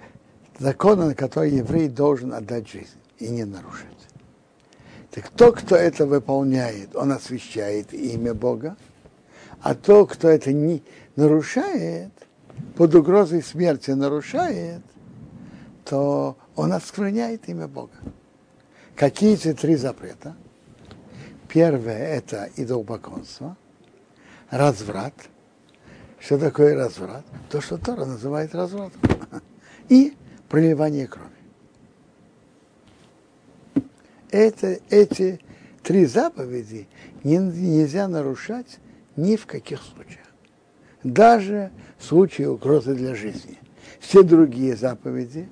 [0.57, 3.87] закона, на которые еврей должен отдать жизнь и не нарушить.
[5.11, 8.75] Так тот, кто это выполняет, он освящает имя Бога,
[9.63, 10.83] а тот, кто это не
[11.15, 12.11] нарушает,
[12.75, 14.81] под угрозой смерти нарушает,
[15.85, 17.95] то он оскверняет имя Бога.
[18.93, 20.35] Какие эти три запрета?
[21.47, 23.55] Первое– это идолопоклонство,
[24.49, 25.13] разврат.
[26.19, 27.25] Что такое разврат?
[27.49, 28.99] То, что Тора называет развратом.
[29.87, 30.13] И
[30.49, 31.29] проливание крови.
[34.29, 35.39] Это, эти
[35.83, 36.87] три заповеди
[37.23, 38.79] нельзя нарушать
[39.15, 40.25] ни в каких случаях.
[41.03, 43.59] Даже в случае угрозы для жизни.
[43.99, 45.47] Все другие заповеди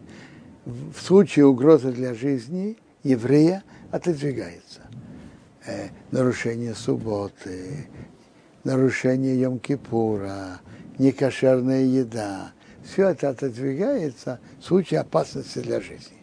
[0.66, 4.82] в случае угрозы для жизни еврея отодвигаются.
[5.66, 7.88] Э, нарушение субботы,
[8.64, 10.59] нарушение Йом-Кипура,
[10.97, 12.51] некошерная еда.
[12.84, 16.18] Все это отодвигается в случае опасности для жизни.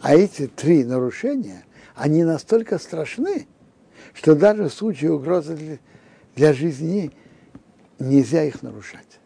[0.00, 1.64] А эти три нарушения,
[1.94, 3.46] они настолько страшны,
[4.14, 5.78] что даже в случае угрозы для,
[6.36, 7.10] для жизни
[7.98, 9.18] нельзя их нарушать.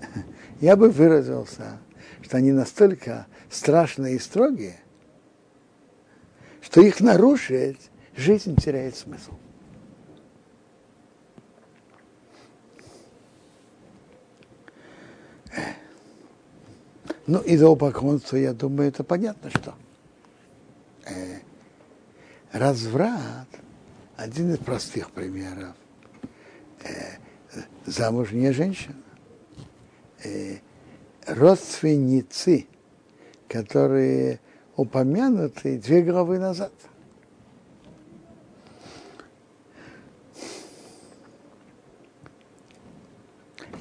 [0.60, 1.78] Я бы выразился,
[2.20, 4.78] что они настолько страшные и строгие,
[6.60, 9.32] что их нарушить жизнь теряет смысл.
[17.24, 19.74] Ну, и за идолопоклонство, я думаю, это понятно, что
[21.06, 21.38] э,
[22.52, 23.46] разврат–
[24.22, 25.74] один из простых примеров.
[26.84, 27.16] Э,
[27.86, 28.96] замужняя женщина.
[30.24, 30.58] Э,
[31.26, 32.66] родственницы,
[33.48, 34.40] которые
[34.76, 36.72] упомянуты две главы назад–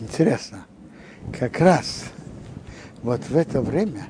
[0.01, 0.65] Интересно,
[1.31, 2.05] как раз
[3.03, 4.07] вот в это время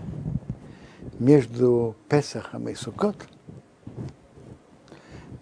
[1.19, 3.17] между Песахом и Сукот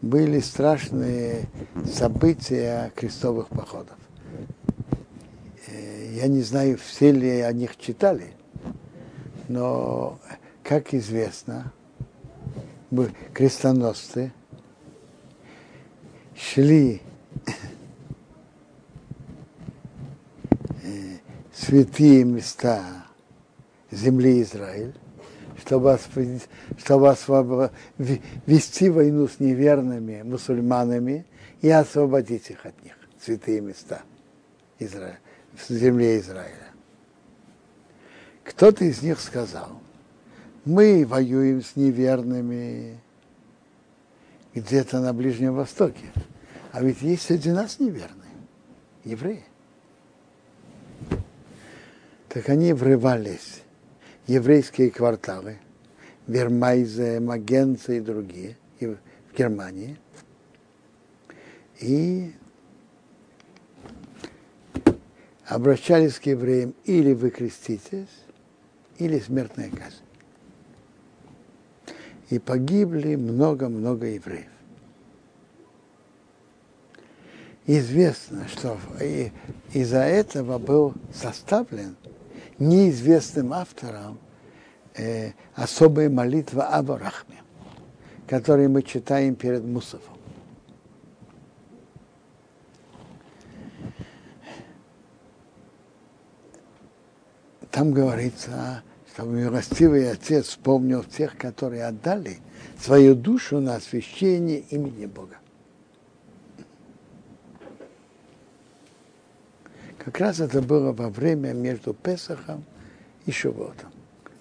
[0.01, 1.45] были страшные
[1.85, 3.97] события крестовых походов.
[5.67, 8.33] Э, я не знаю, все ли о них читали,
[9.47, 10.19] но,
[10.63, 11.73] как известно,
[13.33, 14.31] крестоносцы
[16.35, 17.01] шли
[21.59, 23.05] святые места
[23.91, 24.95] земли Израиль,
[25.59, 25.99] чтобы,
[26.77, 27.71] чтобы
[28.45, 31.25] вести войну с неверными мусульманами
[31.61, 34.01] и освободить их от них, святые места
[34.79, 35.19] Израиля,
[35.53, 36.69] в земле Израиля.
[38.43, 39.79] Кто-то из них сказал,
[40.65, 42.99] мы воюем с неверными
[44.55, 46.11] где-то на Ближнем Востоке,
[46.71, 48.31] а ведь есть среди нас неверные,
[49.03, 49.43] евреи
[52.29, 53.63] так они врывались
[54.29, 55.57] еврейские кварталы,
[56.27, 58.97] Вермайзе, Магенце и другие, в
[59.35, 59.97] Германии.
[61.81, 62.31] И
[65.47, 68.07] обращались к евреям или вы креститесь,
[68.99, 70.03] или смертная казнь.
[72.29, 74.45] И погибли много-много евреев.
[77.65, 78.77] Известно, что
[79.73, 81.95] из-за этого был составлен
[82.59, 84.19] неизвестным автором
[84.95, 87.41] э, особая молитва Абарахме,
[88.27, 90.17] которую мы читаем перед Мусофом.
[97.71, 98.83] Там говорится,
[99.13, 102.39] чтобы милостивый отец вспомнил тех, которые отдали
[102.79, 105.37] свою душу на освящение имени Бога.
[109.99, 112.63] Как раз это было во время между Песохом
[113.25, 113.91] и Шивотом.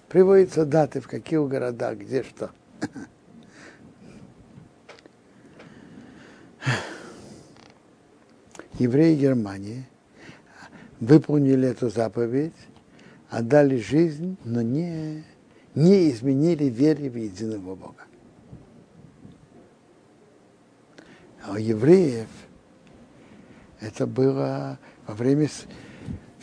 [0.07, 2.49] Приводятся даты, в каких городах, где что.
[8.79, 9.85] Евреи Германии
[11.01, 12.53] выполнили эту заповедь,
[13.29, 15.25] отдали жизнь, но не,
[15.75, 18.05] не изменили вере в единого Бога.
[21.43, 22.29] А у евреев
[23.81, 24.79] это было
[25.09, 25.49] во время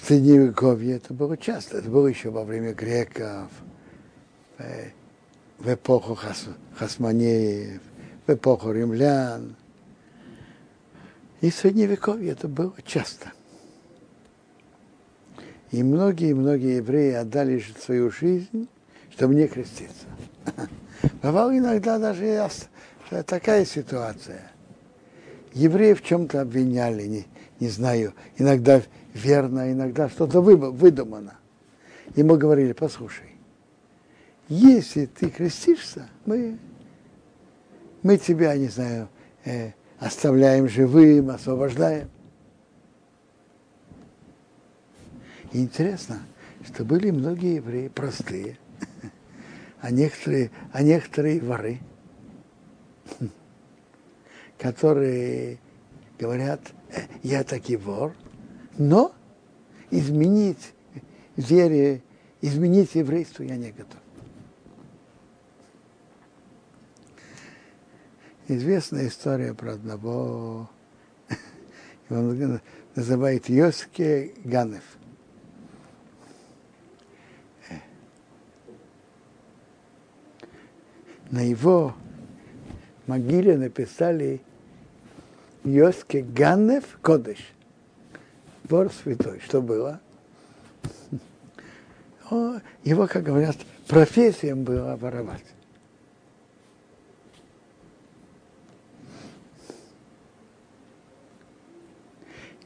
[0.03, 3.49] Средневековья, это было часто, это было еще во время греков,
[4.59, 4.65] в,
[5.59, 7.81] в эпоху хас, хасманеев,
[8.27, 9.55] в эпоху римлян.
[11.41, 13.33] И в Средневековье это было часто.
[15.71, 18.69] И многие-многие евреи отдали свою жизнь,
[19.13, 20.07] чтобы не креститься.
[21.23, 22.27] Бывала иногда даже
[23.27, 24.51] такая ситуация.
[25.53, 27.27] Евреи в чем-то обвиняли,
[27.61, 28.83] не, знаю, иногда
[29.15, 31.35] верно, иногда что-то выдумано.
[32.15, 33.31] Ему говорили, послушай,
[34.49, 36.59] если ты крестишься, мы,
[38.03, 39.09] мы тебя, не знаю,
[39.45, 42.09] э, оставляем живым, освобождаем.
[45.53, 46.21] И интересно,
[46.65, 48.59] что были многие евреи простые,
[49.81, 51.81] а некоторые, а некоторые воры,
[54.59, 55.59] которые
[56.19, 56.61] говорят,
[56.91, 58.15] «Э, я таки вор,
[58.79, 59.13] но
[59.91, 60.73] изменить
[61.37, 62.03] вере,
[62.41, 64.01] изменить еврейство я не готов.
[68.49, 70.71] Известная история про одного,
[72.11, 72.61] он
[72.95, 74.85] называет Йоске Ганев.
[81.31, 81.95] На его
[83.09, 84.41] могиле написали
[85.67, 87.39] Йоске Ганев Кодыш.
[88.69, 89.41] Вор святой.
[89.41, 90.01] Что было?
[92.85, 93.57] Его, как говорят,
[93.89, 95.45] профессием было воровать.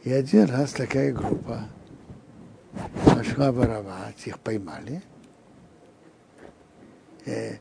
[0.04, 1.68] И один раз такая группа
[3.04, 5.02] пошла воровать, их поймали.
[7.26, 7.58] Э,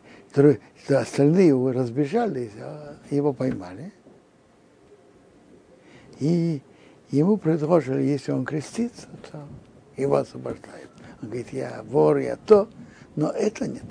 [0.90, 3.94] остальные разбежались, а его поймали.
[6.20, 6.62] И
[7.12, 9.48] ему предложили, если он крестится, то
[9.98, 10.90] его освобождают.
[11.22, 12.70] Он говорит, я вор, я то,
[13.16, 13.84] но это нет.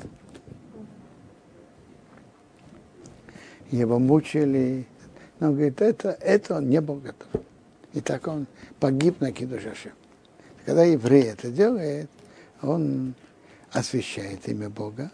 [3.70, 4.86] Его мучили.
[5.40, 7.42] Но он говорит, это, это он не был готов.
[7.92, 8.46] И так он
[8.80, 9.92] погиб на Кидушаше.
[10.64, 12.10] Когда еврей это делает,
[12.62, 13.14] он
[13.72, 15.10] освящает имя Бога.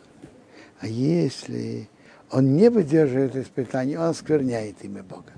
[0.80, 1.88] А если
[2.30, 5.32] он не выдерживает испытаний, он оскверняет имя Бога.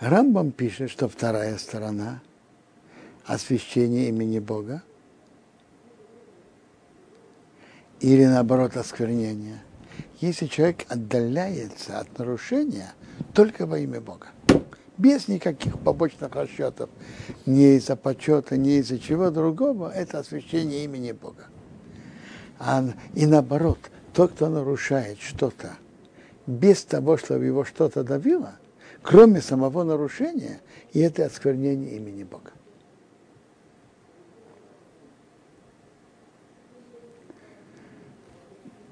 [0.00, 2.22] Рамбам пишет, что вторая сторона
[3.26, 4.82] освящение имени Бога
[7.98, 9.60] или наоборот осквернение.
[10.20, 12.92] Если человек отдаляется от нарушения
[13.34, 14.28] только во имя Бога,
[14.96, 16.90] без никаких побочных расчетов,
[17.44, 21.46] не из-за почета, не из-за чего другого, это освящение имени Бога.
[22.60, 22.84] А,
[23.14, 23.78] и наоборот,
[24.12, 25.72] тот, кто нарушает что-то
[26.46, 28.54] без того, чтобы его что-то давило–
[29.08, 30.60] кроме самого нарушения,
[30.92, 32.50] и это осквернение имени Бога.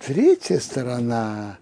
[0.01, 1.59] Третья сторона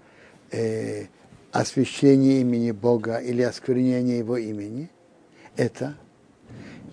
[0.52, 1.06] э,
[1.50, 4.88] освящения имени Бога или осквернения его имени–
[5.56, 5.96] это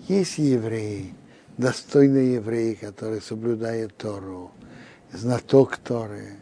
[0.08, 1.14] есть евреи,
[1.58, 4.50] достойные евреи, которые соблюдают Тору,
[5.12, 6.38] знаток Торы,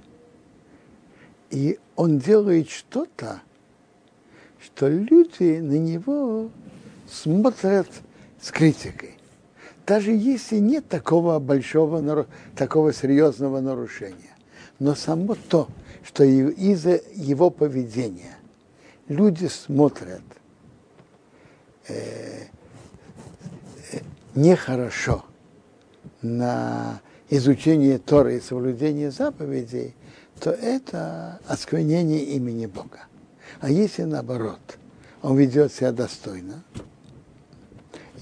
[1.50, 3.42] и он делает что-то,
[4.62, 6.50] что люди на него
[7.08, 7.88] смотрят
[8.40, 9.14] с критикой.
[9.86, 14.36] Даже если нет такого большого, такого серьезного нарушения.
[14.78, 15.68] Но само то,
[16.04, 18.36] что из-за его поведения
[19.08, 20.22] люди смотрят
[21.88, 22.44] э,
[23.92, 23.98] э,
[24.34, 25.24] нехорошо
[26.22, 29.94] на изучение Торы и соблюдение заповедей,
[30.38, 33.09] то это осквернение имени Бога.
[33.61, 34.78] А если наоборот,
[35.22, 36.64] он ведет себя достойно,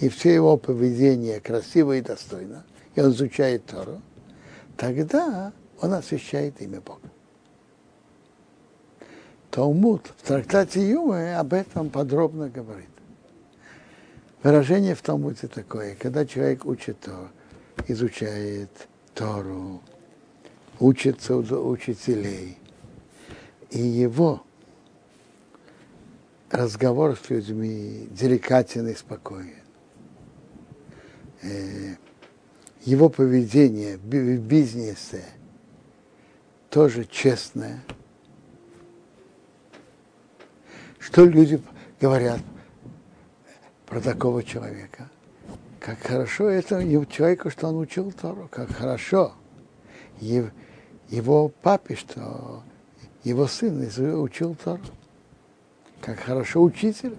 [0.01, 2.65] и все его поведение красиво и достойно,
[2.95, 4.03] и он изучает Тору,
[4.77, 7.09] тогда он освящает имя Бога.
[9.53, 12.89] Талмуд в трактате Юмы об этом подробно говорит.
[14.43, 17.29] Выражение в Талмуде такое, когда человек учит Тору,
[17.87, 18.71] изучает
[19.15, 19.83] Тору,
[20.81, 22.59] учится у учителей,
[23.71, 24.43] и его
[26.51, 29.55] разговор с людьми деликатен и спокоен.
[31.43, 31.95] Э,
[32.85, 35.25] его поведение в бизнесе
[36.71, 37.83] тоже честное.
[40.99, 41.63] Что люди
[42.01, 42.41] говорят
[43.87, 45.09] про такого человека?
[45.81, 49.35] Как хорошо это человеку, что он учил Тору, как хорошо
[51.09, 52.63] его папе, что
[53.25, 53.79] его сын
[54.21, 54.83] учил Тору.
[56.01, 57.17] Как хорошо учитель.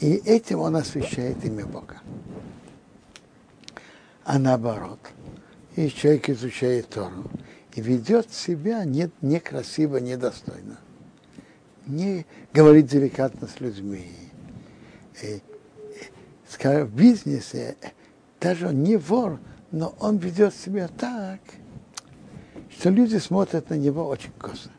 [0.00, 2.00] И этим он освещает имя Бога.
[4.24, 5.00] А наоборот,
[5.76, 7.24] если человек изучает Тору
[7.74, 10.78] и ведет себя не, некрасиво, недостойно,
[11.86, 14.10] не говорит деликатно с людьми,
[15.22, 15.40] и,
[16.48, 17.76] скажем, в бизнесе
[18.40, 21.40] даже он не вор, но он ведет себя так,
[22.70, 24.70] что люди смотрят на него очень косо.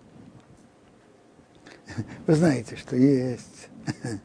[2.27, 3.69] Вы знаете, что есть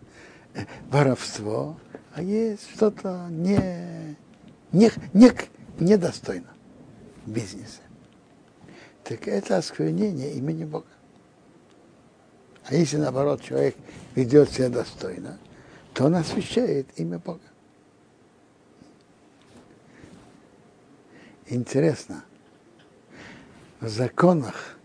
[0.90, 1.78] воровство,
[2.14, 4.16] а есть что-то не,
[4.72, 5.32] не, не,
[5.78, 6.48] недостойно
[7.26, 7.80] в бизнесе.
[9.04, 10.86] Так это осквернение имени Бога.
[12.66, 13.76] А если, наоборот, человек
[14.14, 15.38] ведет себя достойно,
[15.94, 17.40] то он освящает имя Бога.
[21.46, 22.24] Интересно,
[23.80, 24.78] в законах,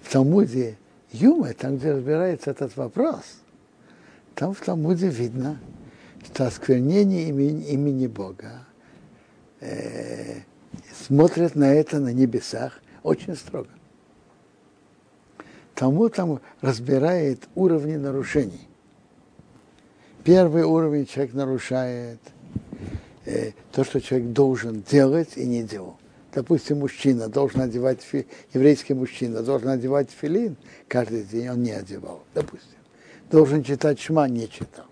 [0.00, 0.76] в Талмуде
[1.12, 3.22] Юма, там, где разбирается этот вопрос,
[4.34, 5.58] там в Талмуде видно,
[6.24, 8.64] что осквернение имени, имени Бога
[9.60, 10.40] э,
[11.06, 13.68] смотрят на это на небесах очень строго.
[15.74, 18.66] Тому там разбирает уровни нарушений.
[20.24, 22.18] Первый уровень человек нарушает
[23.24, 25.98] э, то, что человек должен делать и не делал.
[26.36, 28.06] Допустим, мужчина должен одевать,
[28.52, 32.76] еврейский мужчина должен одевать филин каждый день, он не одевал, допустим.
[33.30, 34.84] Должен читать шма, не читал.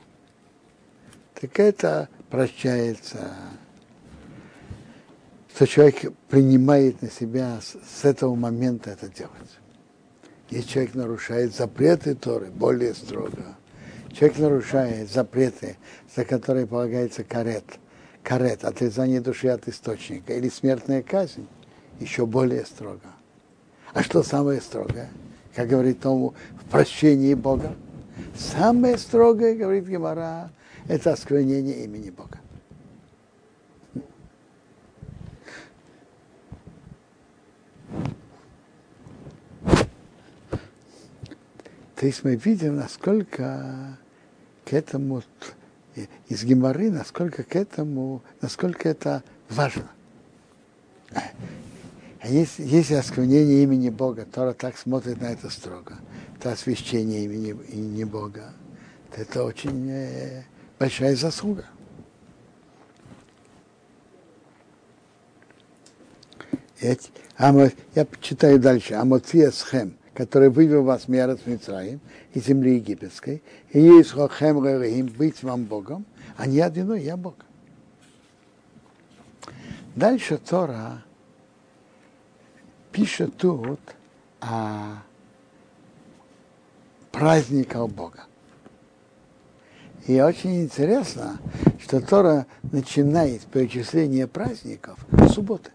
[1.38, 3.30] Так это прощается
[5.54, 9.58] что человек принимает на себя с, с этого момента это делать.
[10.48, 13.58] Если человек нарушает запреты Торы, более строго.
[14.12, 15.76] Человек нарушает запреты,
[16.16, 17.64] за которые полагается карет,
[18.24, 21.46] карет, отрезание души от источника, или смертная казнь,
[22.00, 23.00] еще более строго.
[23.92, 25.10] А что самое строгое?
[25.54, 27.76] Как говорит Тому, в прощении Бога.
[28.36, 30.50] Самое строгое, говорит Гемора,
[30.88, 32.38] это осквернение имени Бога.
[41.94, 43.96] То есть мы видим, насколько
[44.64, 45.22] к этому
[46.28, 49.90] из Геморы, насколько к этому, насколько это важно.
[51.12, 55.98] А если, если осквернение имени Бога, Тора так смотрит на это строго,
[56.36, 58.52] это освящение имени, имени Бога,
[59.14, 60.44] то это очень э,
[60.78, 61.66] большая заслуга.
[66.80, 66.96] Я,
[67.94, 68.94] я читаю дальше.
[68.94, 72.00] Амоция Схем– который вывел вас Миарат Мицраим
[72.32, 73.42] из земли египетской,
[73.72, 76.06] и есть Хохем Рерим, быть вам Богом,
[76.36, 77.34] а не одиной, я Бог.
[79.96, 81.02] Дальше Тора
[82.92, 83.80] пишет тут
[84.40, 85.02] о
[87.12, 88.24] праздниках Бога.
[90.06, 91.38] И очень интересно,
[91.80, 95.70] что Тора начинает перечисление праздников с субботы.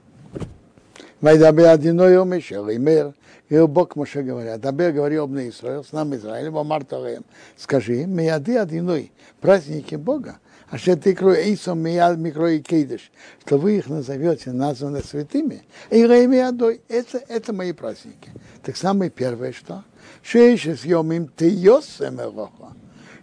[1.21, 3.13] Вайдабе одиной омешел, и мир,
[3.49, 7.25] и Бог Моше говорят, Дабе говорил об Израиль, с нами Израиль, Бомар Торем,
[7.57, 9.11] скажи, мияды одиной,
[9.41, 10.39] праздники Бога,
[10.69, 13.11] а что ты Эйсом мияд микро и кейдыш,
[13.45, 18.31] что вы их назовете, названы святыми, и миядой, это, это мои праздники.
[18.63, 19.83] Так самое первое, что?
[20.21, 22.19] Шесть из йомим ты йосем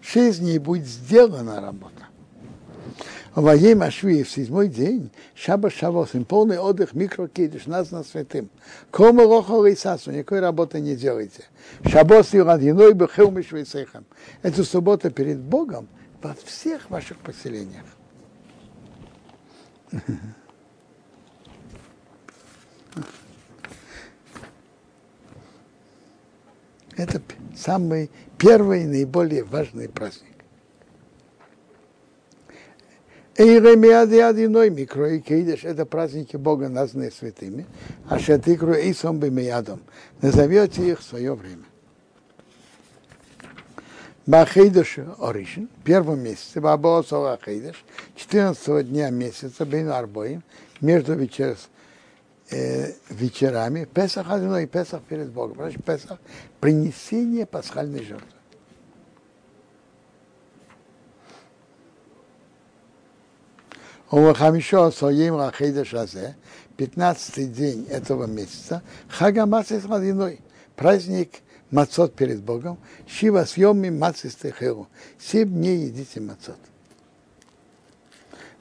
[0.03, 2.06] Шесть дней будет сделана работа.
[3.37, 8.49] Ваем Ашви в седьмой день, Шаба Шавосим, полный отдых, микрокидыш, нас на святым.
[8.91, 11.45] Кому рохал и сасу, никакой работы не делайте.
[11.85, 14.07] Шабос и радиной бы хеумишвейсехам.
[14.41, 15.87] Это суббота перед Богом
[16.23, 17.85] во всех ваших поселениях.
[26.97, 27.21] Это
[27.55, 30.36] самый первый и наиболее важный праздник.
[33.39, 37.67] Эйремиадиадиной микро и кейдеш– это праздники Бога, названные святыми,
[38.09, 39.83] а шатикру и сомбимиядом.
[40.23, 41.65] Назовете их в свое время.
[44.25, 47.85] Бахейдеш Оришин, первом месяце, Бабоосова Ахейдеш,
[48.17, 50.43] 14 дня месяца, Бейн Арбоим,
[50.81, 51.59] между вечер,
[52.51, 55.57] э, вечерами, Песах одно и Песах перед Богом.
[55.57, 56.19] Значит, Песах–
[56.61, 58.36] принесение пасхальной жертвы.
[64.17, 66.37] Хамишо Соим Рахейда Шазе,
[66.79, 70.41] 15 день этого месяца, Хага Мацис Мадиной,
[70.75, 71.33] праздник
[71.71, 74.89] мацот перед Богом, Шива съемми Мацис Техеру,
[75.19, 76.57] семь дней едите мацот.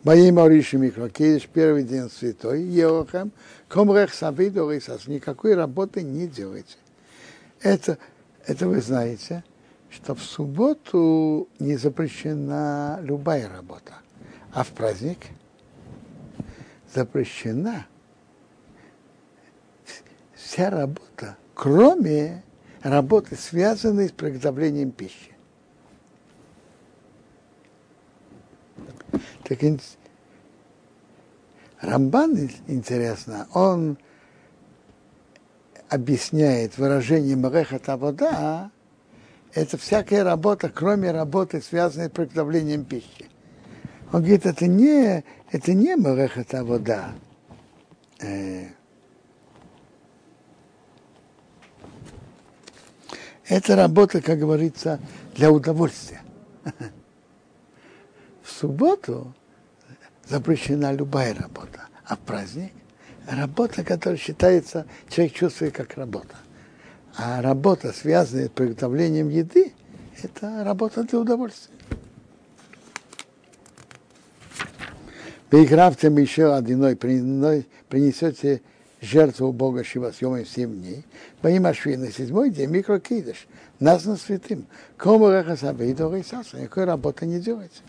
[0.03, 3.31] Моим Ориши Микрокейдиш, первый день святой, Еохам,
[3.69, 6.75] Комрех Савиду Рисас, никакой работы не делайте.
[7.61, 7.97] Это,
[8.45, 9.45] это вы знаете,
[9.89, 13.93] что в субботу не запрещена любая работа.
[14.53, 15.19] А в праздник
[16.95, 17.85] запрещена
[20.33, 22.43] вся работа, кроме
[22.81, 25.33] работы, связанной с приготовлением пищи.
[29.43, 29.59] Так
[31.81, 33.97] Рамбан, интересно, он
[35.89, 38.71] объясняет выражение Мрехата вода,
[39.53, 43.29] это всякая работа, кроме работы, связанной с приготовлением пищи.
[44.11, 45.23] Он говорит, это не,
[45.55, 47.13] это не Мрехата вода.
[48.19, 48.67] Э,
[53.47, 54.99] это работа, как говорится,
[55.33, 56.21] для удовольствия.
[58.43, 59.33] В субботу
[60.27, 62.73] запрещена любая работа, а в праздник
[63.25, 66.35] работа, которая считается, человек чувствует как работа.
[67.15, 69.71] А работа, связанная с приготовлением еды,
[70.21, 71.73] это работа для удовольствия.
[75.49, 78.61] Поигравте еще одиной, принесете
[79.01, 81.05] жертву Бога Шива съемом семь дней.
[81.41, 83.47] Во имя Шви на седьмой день микрокидыш.
[83.79, 84.65] Нас на святым.
[84.97, 86.59] Кому рахасабе и дорисаса.
[86.59, 87.81] Никакой работы не делайте.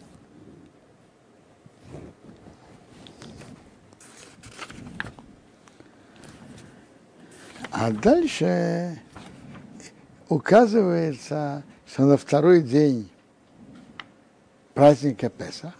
[7.70, 8.98] А дальше
[10.28, 13.11] указывается, что на второй день
[14.72, 15.74] праздника Песах,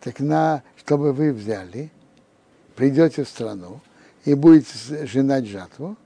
[0.00, 1.90] так на, чтобы вы взяли,
[2.74, 3.82] придете в страну
[4.24, 5.98] и будете женать жатву,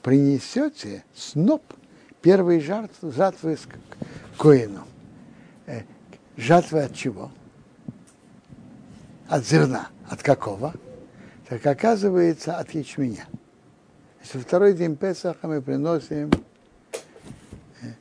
[0.00, 1.64] принесете сноп
[2.22, 3.66] первой жатвы, жатвы с
[4.38, 4.84] коину.
[5.66, 5.82] Э,
[6.36, 7.32] жатвы от чего?
[9.26, 9.88] От зерна.
[10.08, 10.72] От какого?
[11.48, 13.26] Так оказывается, от ячменя.
[14.32, 16.30] Во второй день Песаха мы приносим
[17.82, 17.94] э,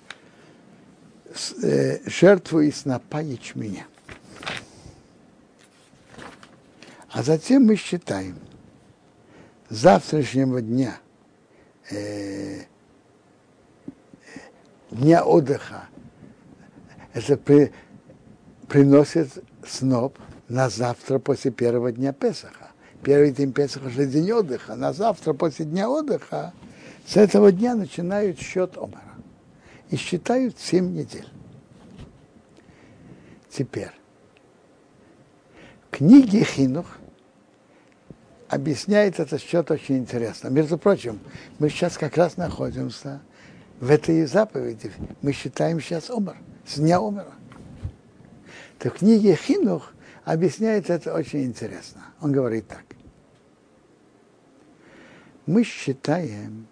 [1.63, 3.87] э, жертву из снопа ячменя.
[7.15, 8.37] А затем мы считаем
[9.69, 10.99] завтрашнего дня,
[11.89, 12.63] э,
[14.91, 15.87] дня отдыха,
[17.13, 17.71] это при,
[18.67, 19.29] приносит
[19.65, 25.31] сноп на завтра после первого дня Песаха первый день Песаха же день отдыха, на завтра
[25.31, 26.53] после дня отдыха
[27.07, 29.15] с этого дня начинают счет Омара.
[29.89, 31.29] И считают 7 недель.
[33.49, 33.91] Теперь,
[35.91, 36.97] книги Хинух
[38.49, 40.49] объясняет этот счет очень интересно.
[40.49, 41.19] Между прочим,
[41.59, 43.21] мы сейчас как раз находимся
[43.79, 44.91] в этой заповеди.
[45.21, 47.33] Мы считаем сейчас Омар, с дня Омара.
[48.79, 49.93] Так в книге Хинух
[50.23, 52.01] объясняет это очень интересно.
[52.21, 52.83] Он говорит так
[55.45, 56.67] мы считаем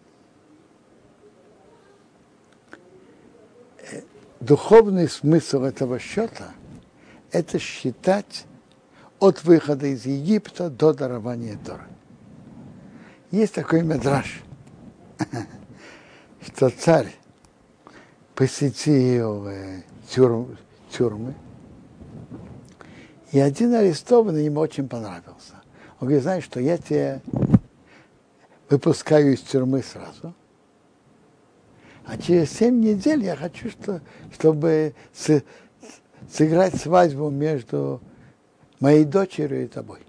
[3.92, 4.02] э,
[4.40, 6.52] духовный смысл этого счета–
[7.32, 8.46] это считать
[9.24, 11.86] от выхода из Египта до дарования Торы.
[13.32, 14.44] Есть такой медраж,
[16.42, 17.16] что царь
[18.36, 20.58] посетил э, тюрм,
[20.92, 21.36] тюрьмы,
[23.32, 25.54] и один арестованный ему очень понравился.
[26.02, 27.22] Он говорит, знаешь, что я тебе
[28.70, 30.34] выпускаю из тюрьмы сразу.
[32.06, 34.02] А через семь недель я хочу, что,
[34.34, 34.94] чтобы
[36.30, 38.02] сыграть свадьбу между
[38.84, 40.02] моей дочерью и тобой.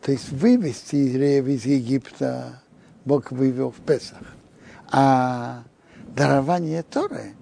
[0.00, 2.62] То есть вывести евреев из Египта
[3.04, 4.22] Бог вывел в Песах.
[4.92, 5.64] А
[6.14, 7.34] дарование Торы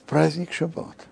[0.00, 1.08] в праздник Шаббат.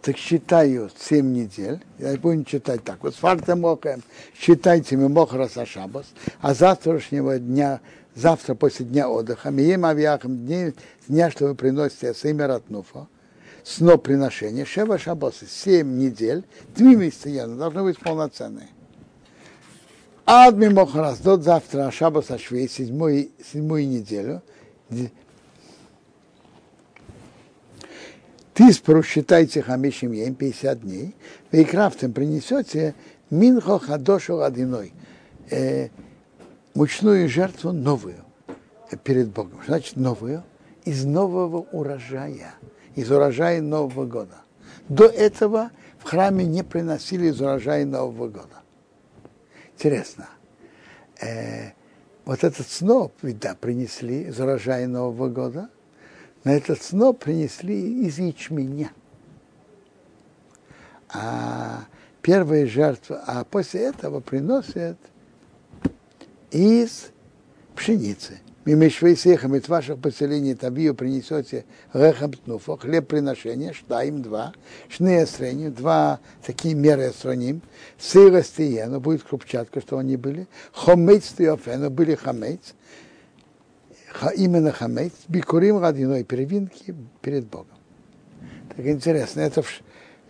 [0.00, 4.02] так считают 7 недель, я будем читать так, вот с фартемоком
[4.36, 6.06] считайте мимохра шабас,
[6.40, 7.80] а завтрашнего дня,
[8.14, 13.08] завтра после дня отдыха, мием авиахам дня, что вы приносите сыми ратнуфа,
[13.64, 16.44] сно приношения, шева шабасы, 7 недель,
[16.74, 18.68] три месяца должны быть полноценные.
[20.24, 24.42] Ад мимохрас, до завтра шабаса швей, седьмую, седьмую неделю,
[28.54, 31.14] Ты просчитайте хамишим ем 50 дней,
[31.50, 32.94] вы крафтом принесете
[33.30, 34.92] минхо хадошу одиной,
[35.50, 35.88] э,
[36.74, 38.24] мучную жертву новую
[39.04, 39.60] перед Богом.
[39.66, 40.42] Значит, новую
[40.84, 42.54] из нового урожая,
[42.94, 44.38] из урожая Нового года.
[44.88, 48.62] До этого в храме не приносили из урожая Нового года.
[49.74, 50.28] Интересно.
[51.20, 51.70] Э,
[52.24, 55.68] вот этот сноп, ведь да, принесли из урожая Нового года,
[56.44, 58.90] на этот сноп принесли из ячменя.
[61.08, 61.84] А
[62.22, 64.96] первые жертвы, а после этого приносят
[66.52, 67.10] из
[67.74, 68.38] пшеницы.
[68.64, 74.52] Мимешвейсеха, из ваших поселений табию принесете рехам тнуфо, хлеб приношения, штаим два,
[74.88, 77.60] шные срени, два такие меры сраним,
[77.98, 82.74] сырость и но будет крупчатка, что они были, хомейц тиофено, были хамейц,
[84.36, 87.66] именно хамейц, бикурим родиной, первинки перед Богом.
[88.76, 89.68] Так интересно, это в,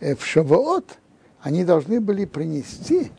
[0.00, 0.96] э, в Шавуот
[1.42, 3.12] они должны были принести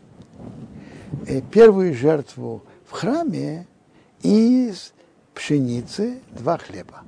[1.27, 2.63] э, первую жертву
[2.93, 3.65] в храме
[4.21, 4.93] из
[5.33, 7.01] пшеницы два хлеба.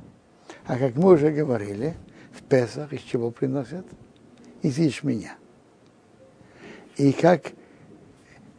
[0.65, 1.95] А как мы уже говорили,
[2.31, 3.85] в Песах из чего приносят?
[4.63, 5.35] Из ячменя.
[6.97, 7.51] И как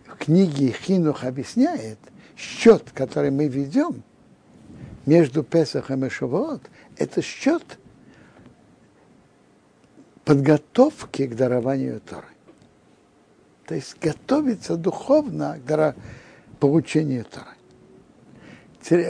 [0.06, 1.98] в книге Хинух объясняет,
[2.36, 4.04] счет, который мы ведем
[5.04, 6.62] между Песахом и Шавуот,
[6.96, 7.80] это счет
[10.24, 12.28] подготовки к дарованию Торы.
[13.66, 16.04] То есть готовиться духовно к дарованию
[16.58, 17.56] получению Торы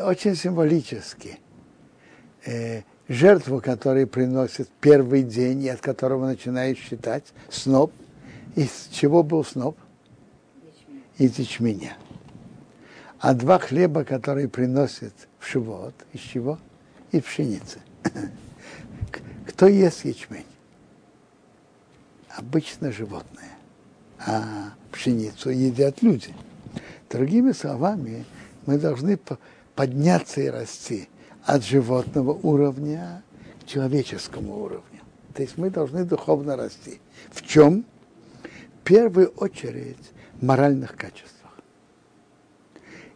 [0.03, 1.38] очень символически.
[2.44, 7.92] Э, жертву, которую приносит первый день, и от которого начинают считать, сноп.
[8.55, 9.76] Из чего был сноп?
[11.18, 11.97] Из ячменя.
[13.18, 16.59] А два хлеба, которые приносят в живот, из чего?
[17.12, 17.80] Из пшеницы.
[19.47, 20.47] Кто ест ячмень?
[22.36, 23.51] Обычно животные.
[24.18, 26.34] А пшеницу едят люди.
[27.11, 28.25] Другими словами,
[28.67, 29.19] мы должны
[29.75, 31.09] подняться и расти
[31.45, 33.23] от животного уровня
[33.63, 35.01] к человеческому уровню.
[35.35, 37.01] То есть мы должны духовно расти.
[37.31, 37.85] В чем?
[38.43, 41.53] В первую очередь в моральных качествах.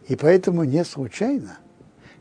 [0.07, 1.57] И поэтому не случайно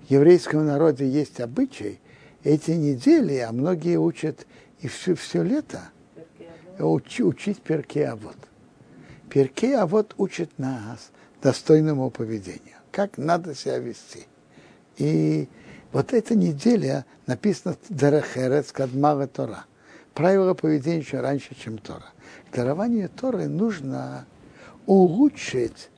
[0.07, 2.01] в еврейском народе есть обычай
[2.43, 4.47] эти недели, а многие учат
[4.81, 5.83] и все, все лето
[6.79, 8.37] уч, учить перке а вот.
[9.29, 11.11] Перке а вот учит нас
[11.43, 14.27] достойному поведению, как надо себя вести.
[14.97, 15.49] И
[15.93, 19.65] вот эта неделя написана Дерехерец Кадмава Тора.
[20.15, 22.07] Правила поведения еще раньше, чем Тора.
[22.51, 24.27] К дарованию Торы нужно
[24.87, 25.89] улучшить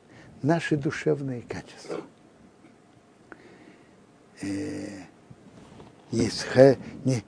[0.43, 2.01] наши душевные качества.
[6.11, 6.47] Есть
[7.05, 7.25] не,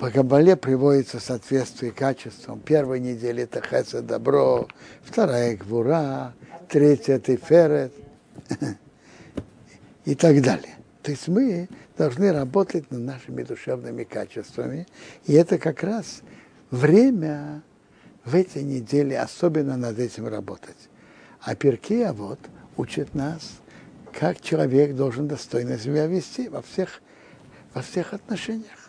[0.00, 2.58] по Кабале приводится соответствие качествам.
[2.60, 4.66] Первая неделя это хеса добро,
[5.02, 6.32] вторая гвура,
[6.70, 7.92] третья тиферет
[10.06, 10.74] и так далее.
[11.02, 14.86] То есть мы должны работать над нашими душевными качествами.
[15.26, 16.22] И это как раз
[16.70, 17.60] время
[18.24, 20.88] в эти недели особенно над этим работать.
[21.42, 22.40] А Перкея вот
[22.78, 23.58] учит нас,
[24.18, 27.02] как человек должен достойно себя вести во всех,
[27.74, 28.79] во всех отношениях.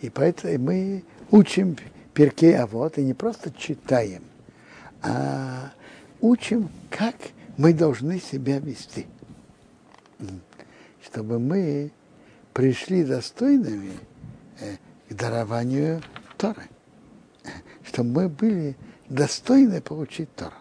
[0.00, 1.76] И, поэтому мы учим
[2.14, 4.22] Перкея вот и не просто читаем,
[5.02, 5.72] а
[6.20, 7.14] учим, как
[7.56, 9.06] мы должны себя вести
[11.10, 11.90] чтобы мы
[12.52, 13.92] пришли достойными
[14.60, 14.76] э,
[15.08, 16.02] к дарованию
[16.36, 16.62] Торы,
[17.84, 18.76] чтобы мы были
[19.08, 20.54] достойны получить Тору.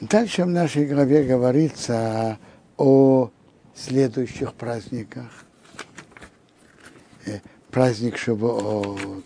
[0.00, 2.38] Дальше в нашей главе говорится о
[3.74, 5.44] следующих праздниках.
[7.26, 9.24] Э, праздник Шавуот,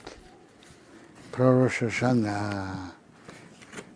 [1.32, 2.92] про Рошашана,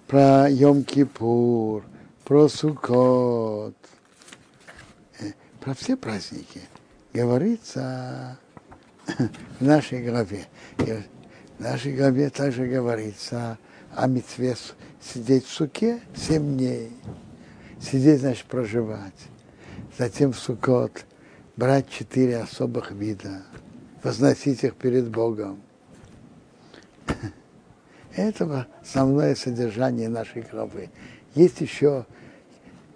[0.06, 1.82] про Йом-Кипур,
[2.24, 3.76] про Сукот,
[5.20, 6.60] э, про все праздники
[7.12, 8.38] говорится
[9.60, 10.46] в нашей главе.
[10.76, 13.58] В нашей главе также говорится
[13.94, 14.56] о митве
[15.00, 16.90] сидеть в суке семь дней.
[17.80, 19.12] Сидеть, значит, проживать.
[19.96, 21.04] Затем в Сукот
[21.56, 23.42] брать четыре особых вида,
[24.02, 25.62] возносить их перед Богом.
[28.16, 30.90] Это основное содержание нашей главы.
[31.36, 32.06] Есть еще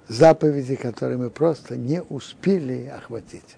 [0.09, 3.57] заповеди, которые мы просто не успели охватить.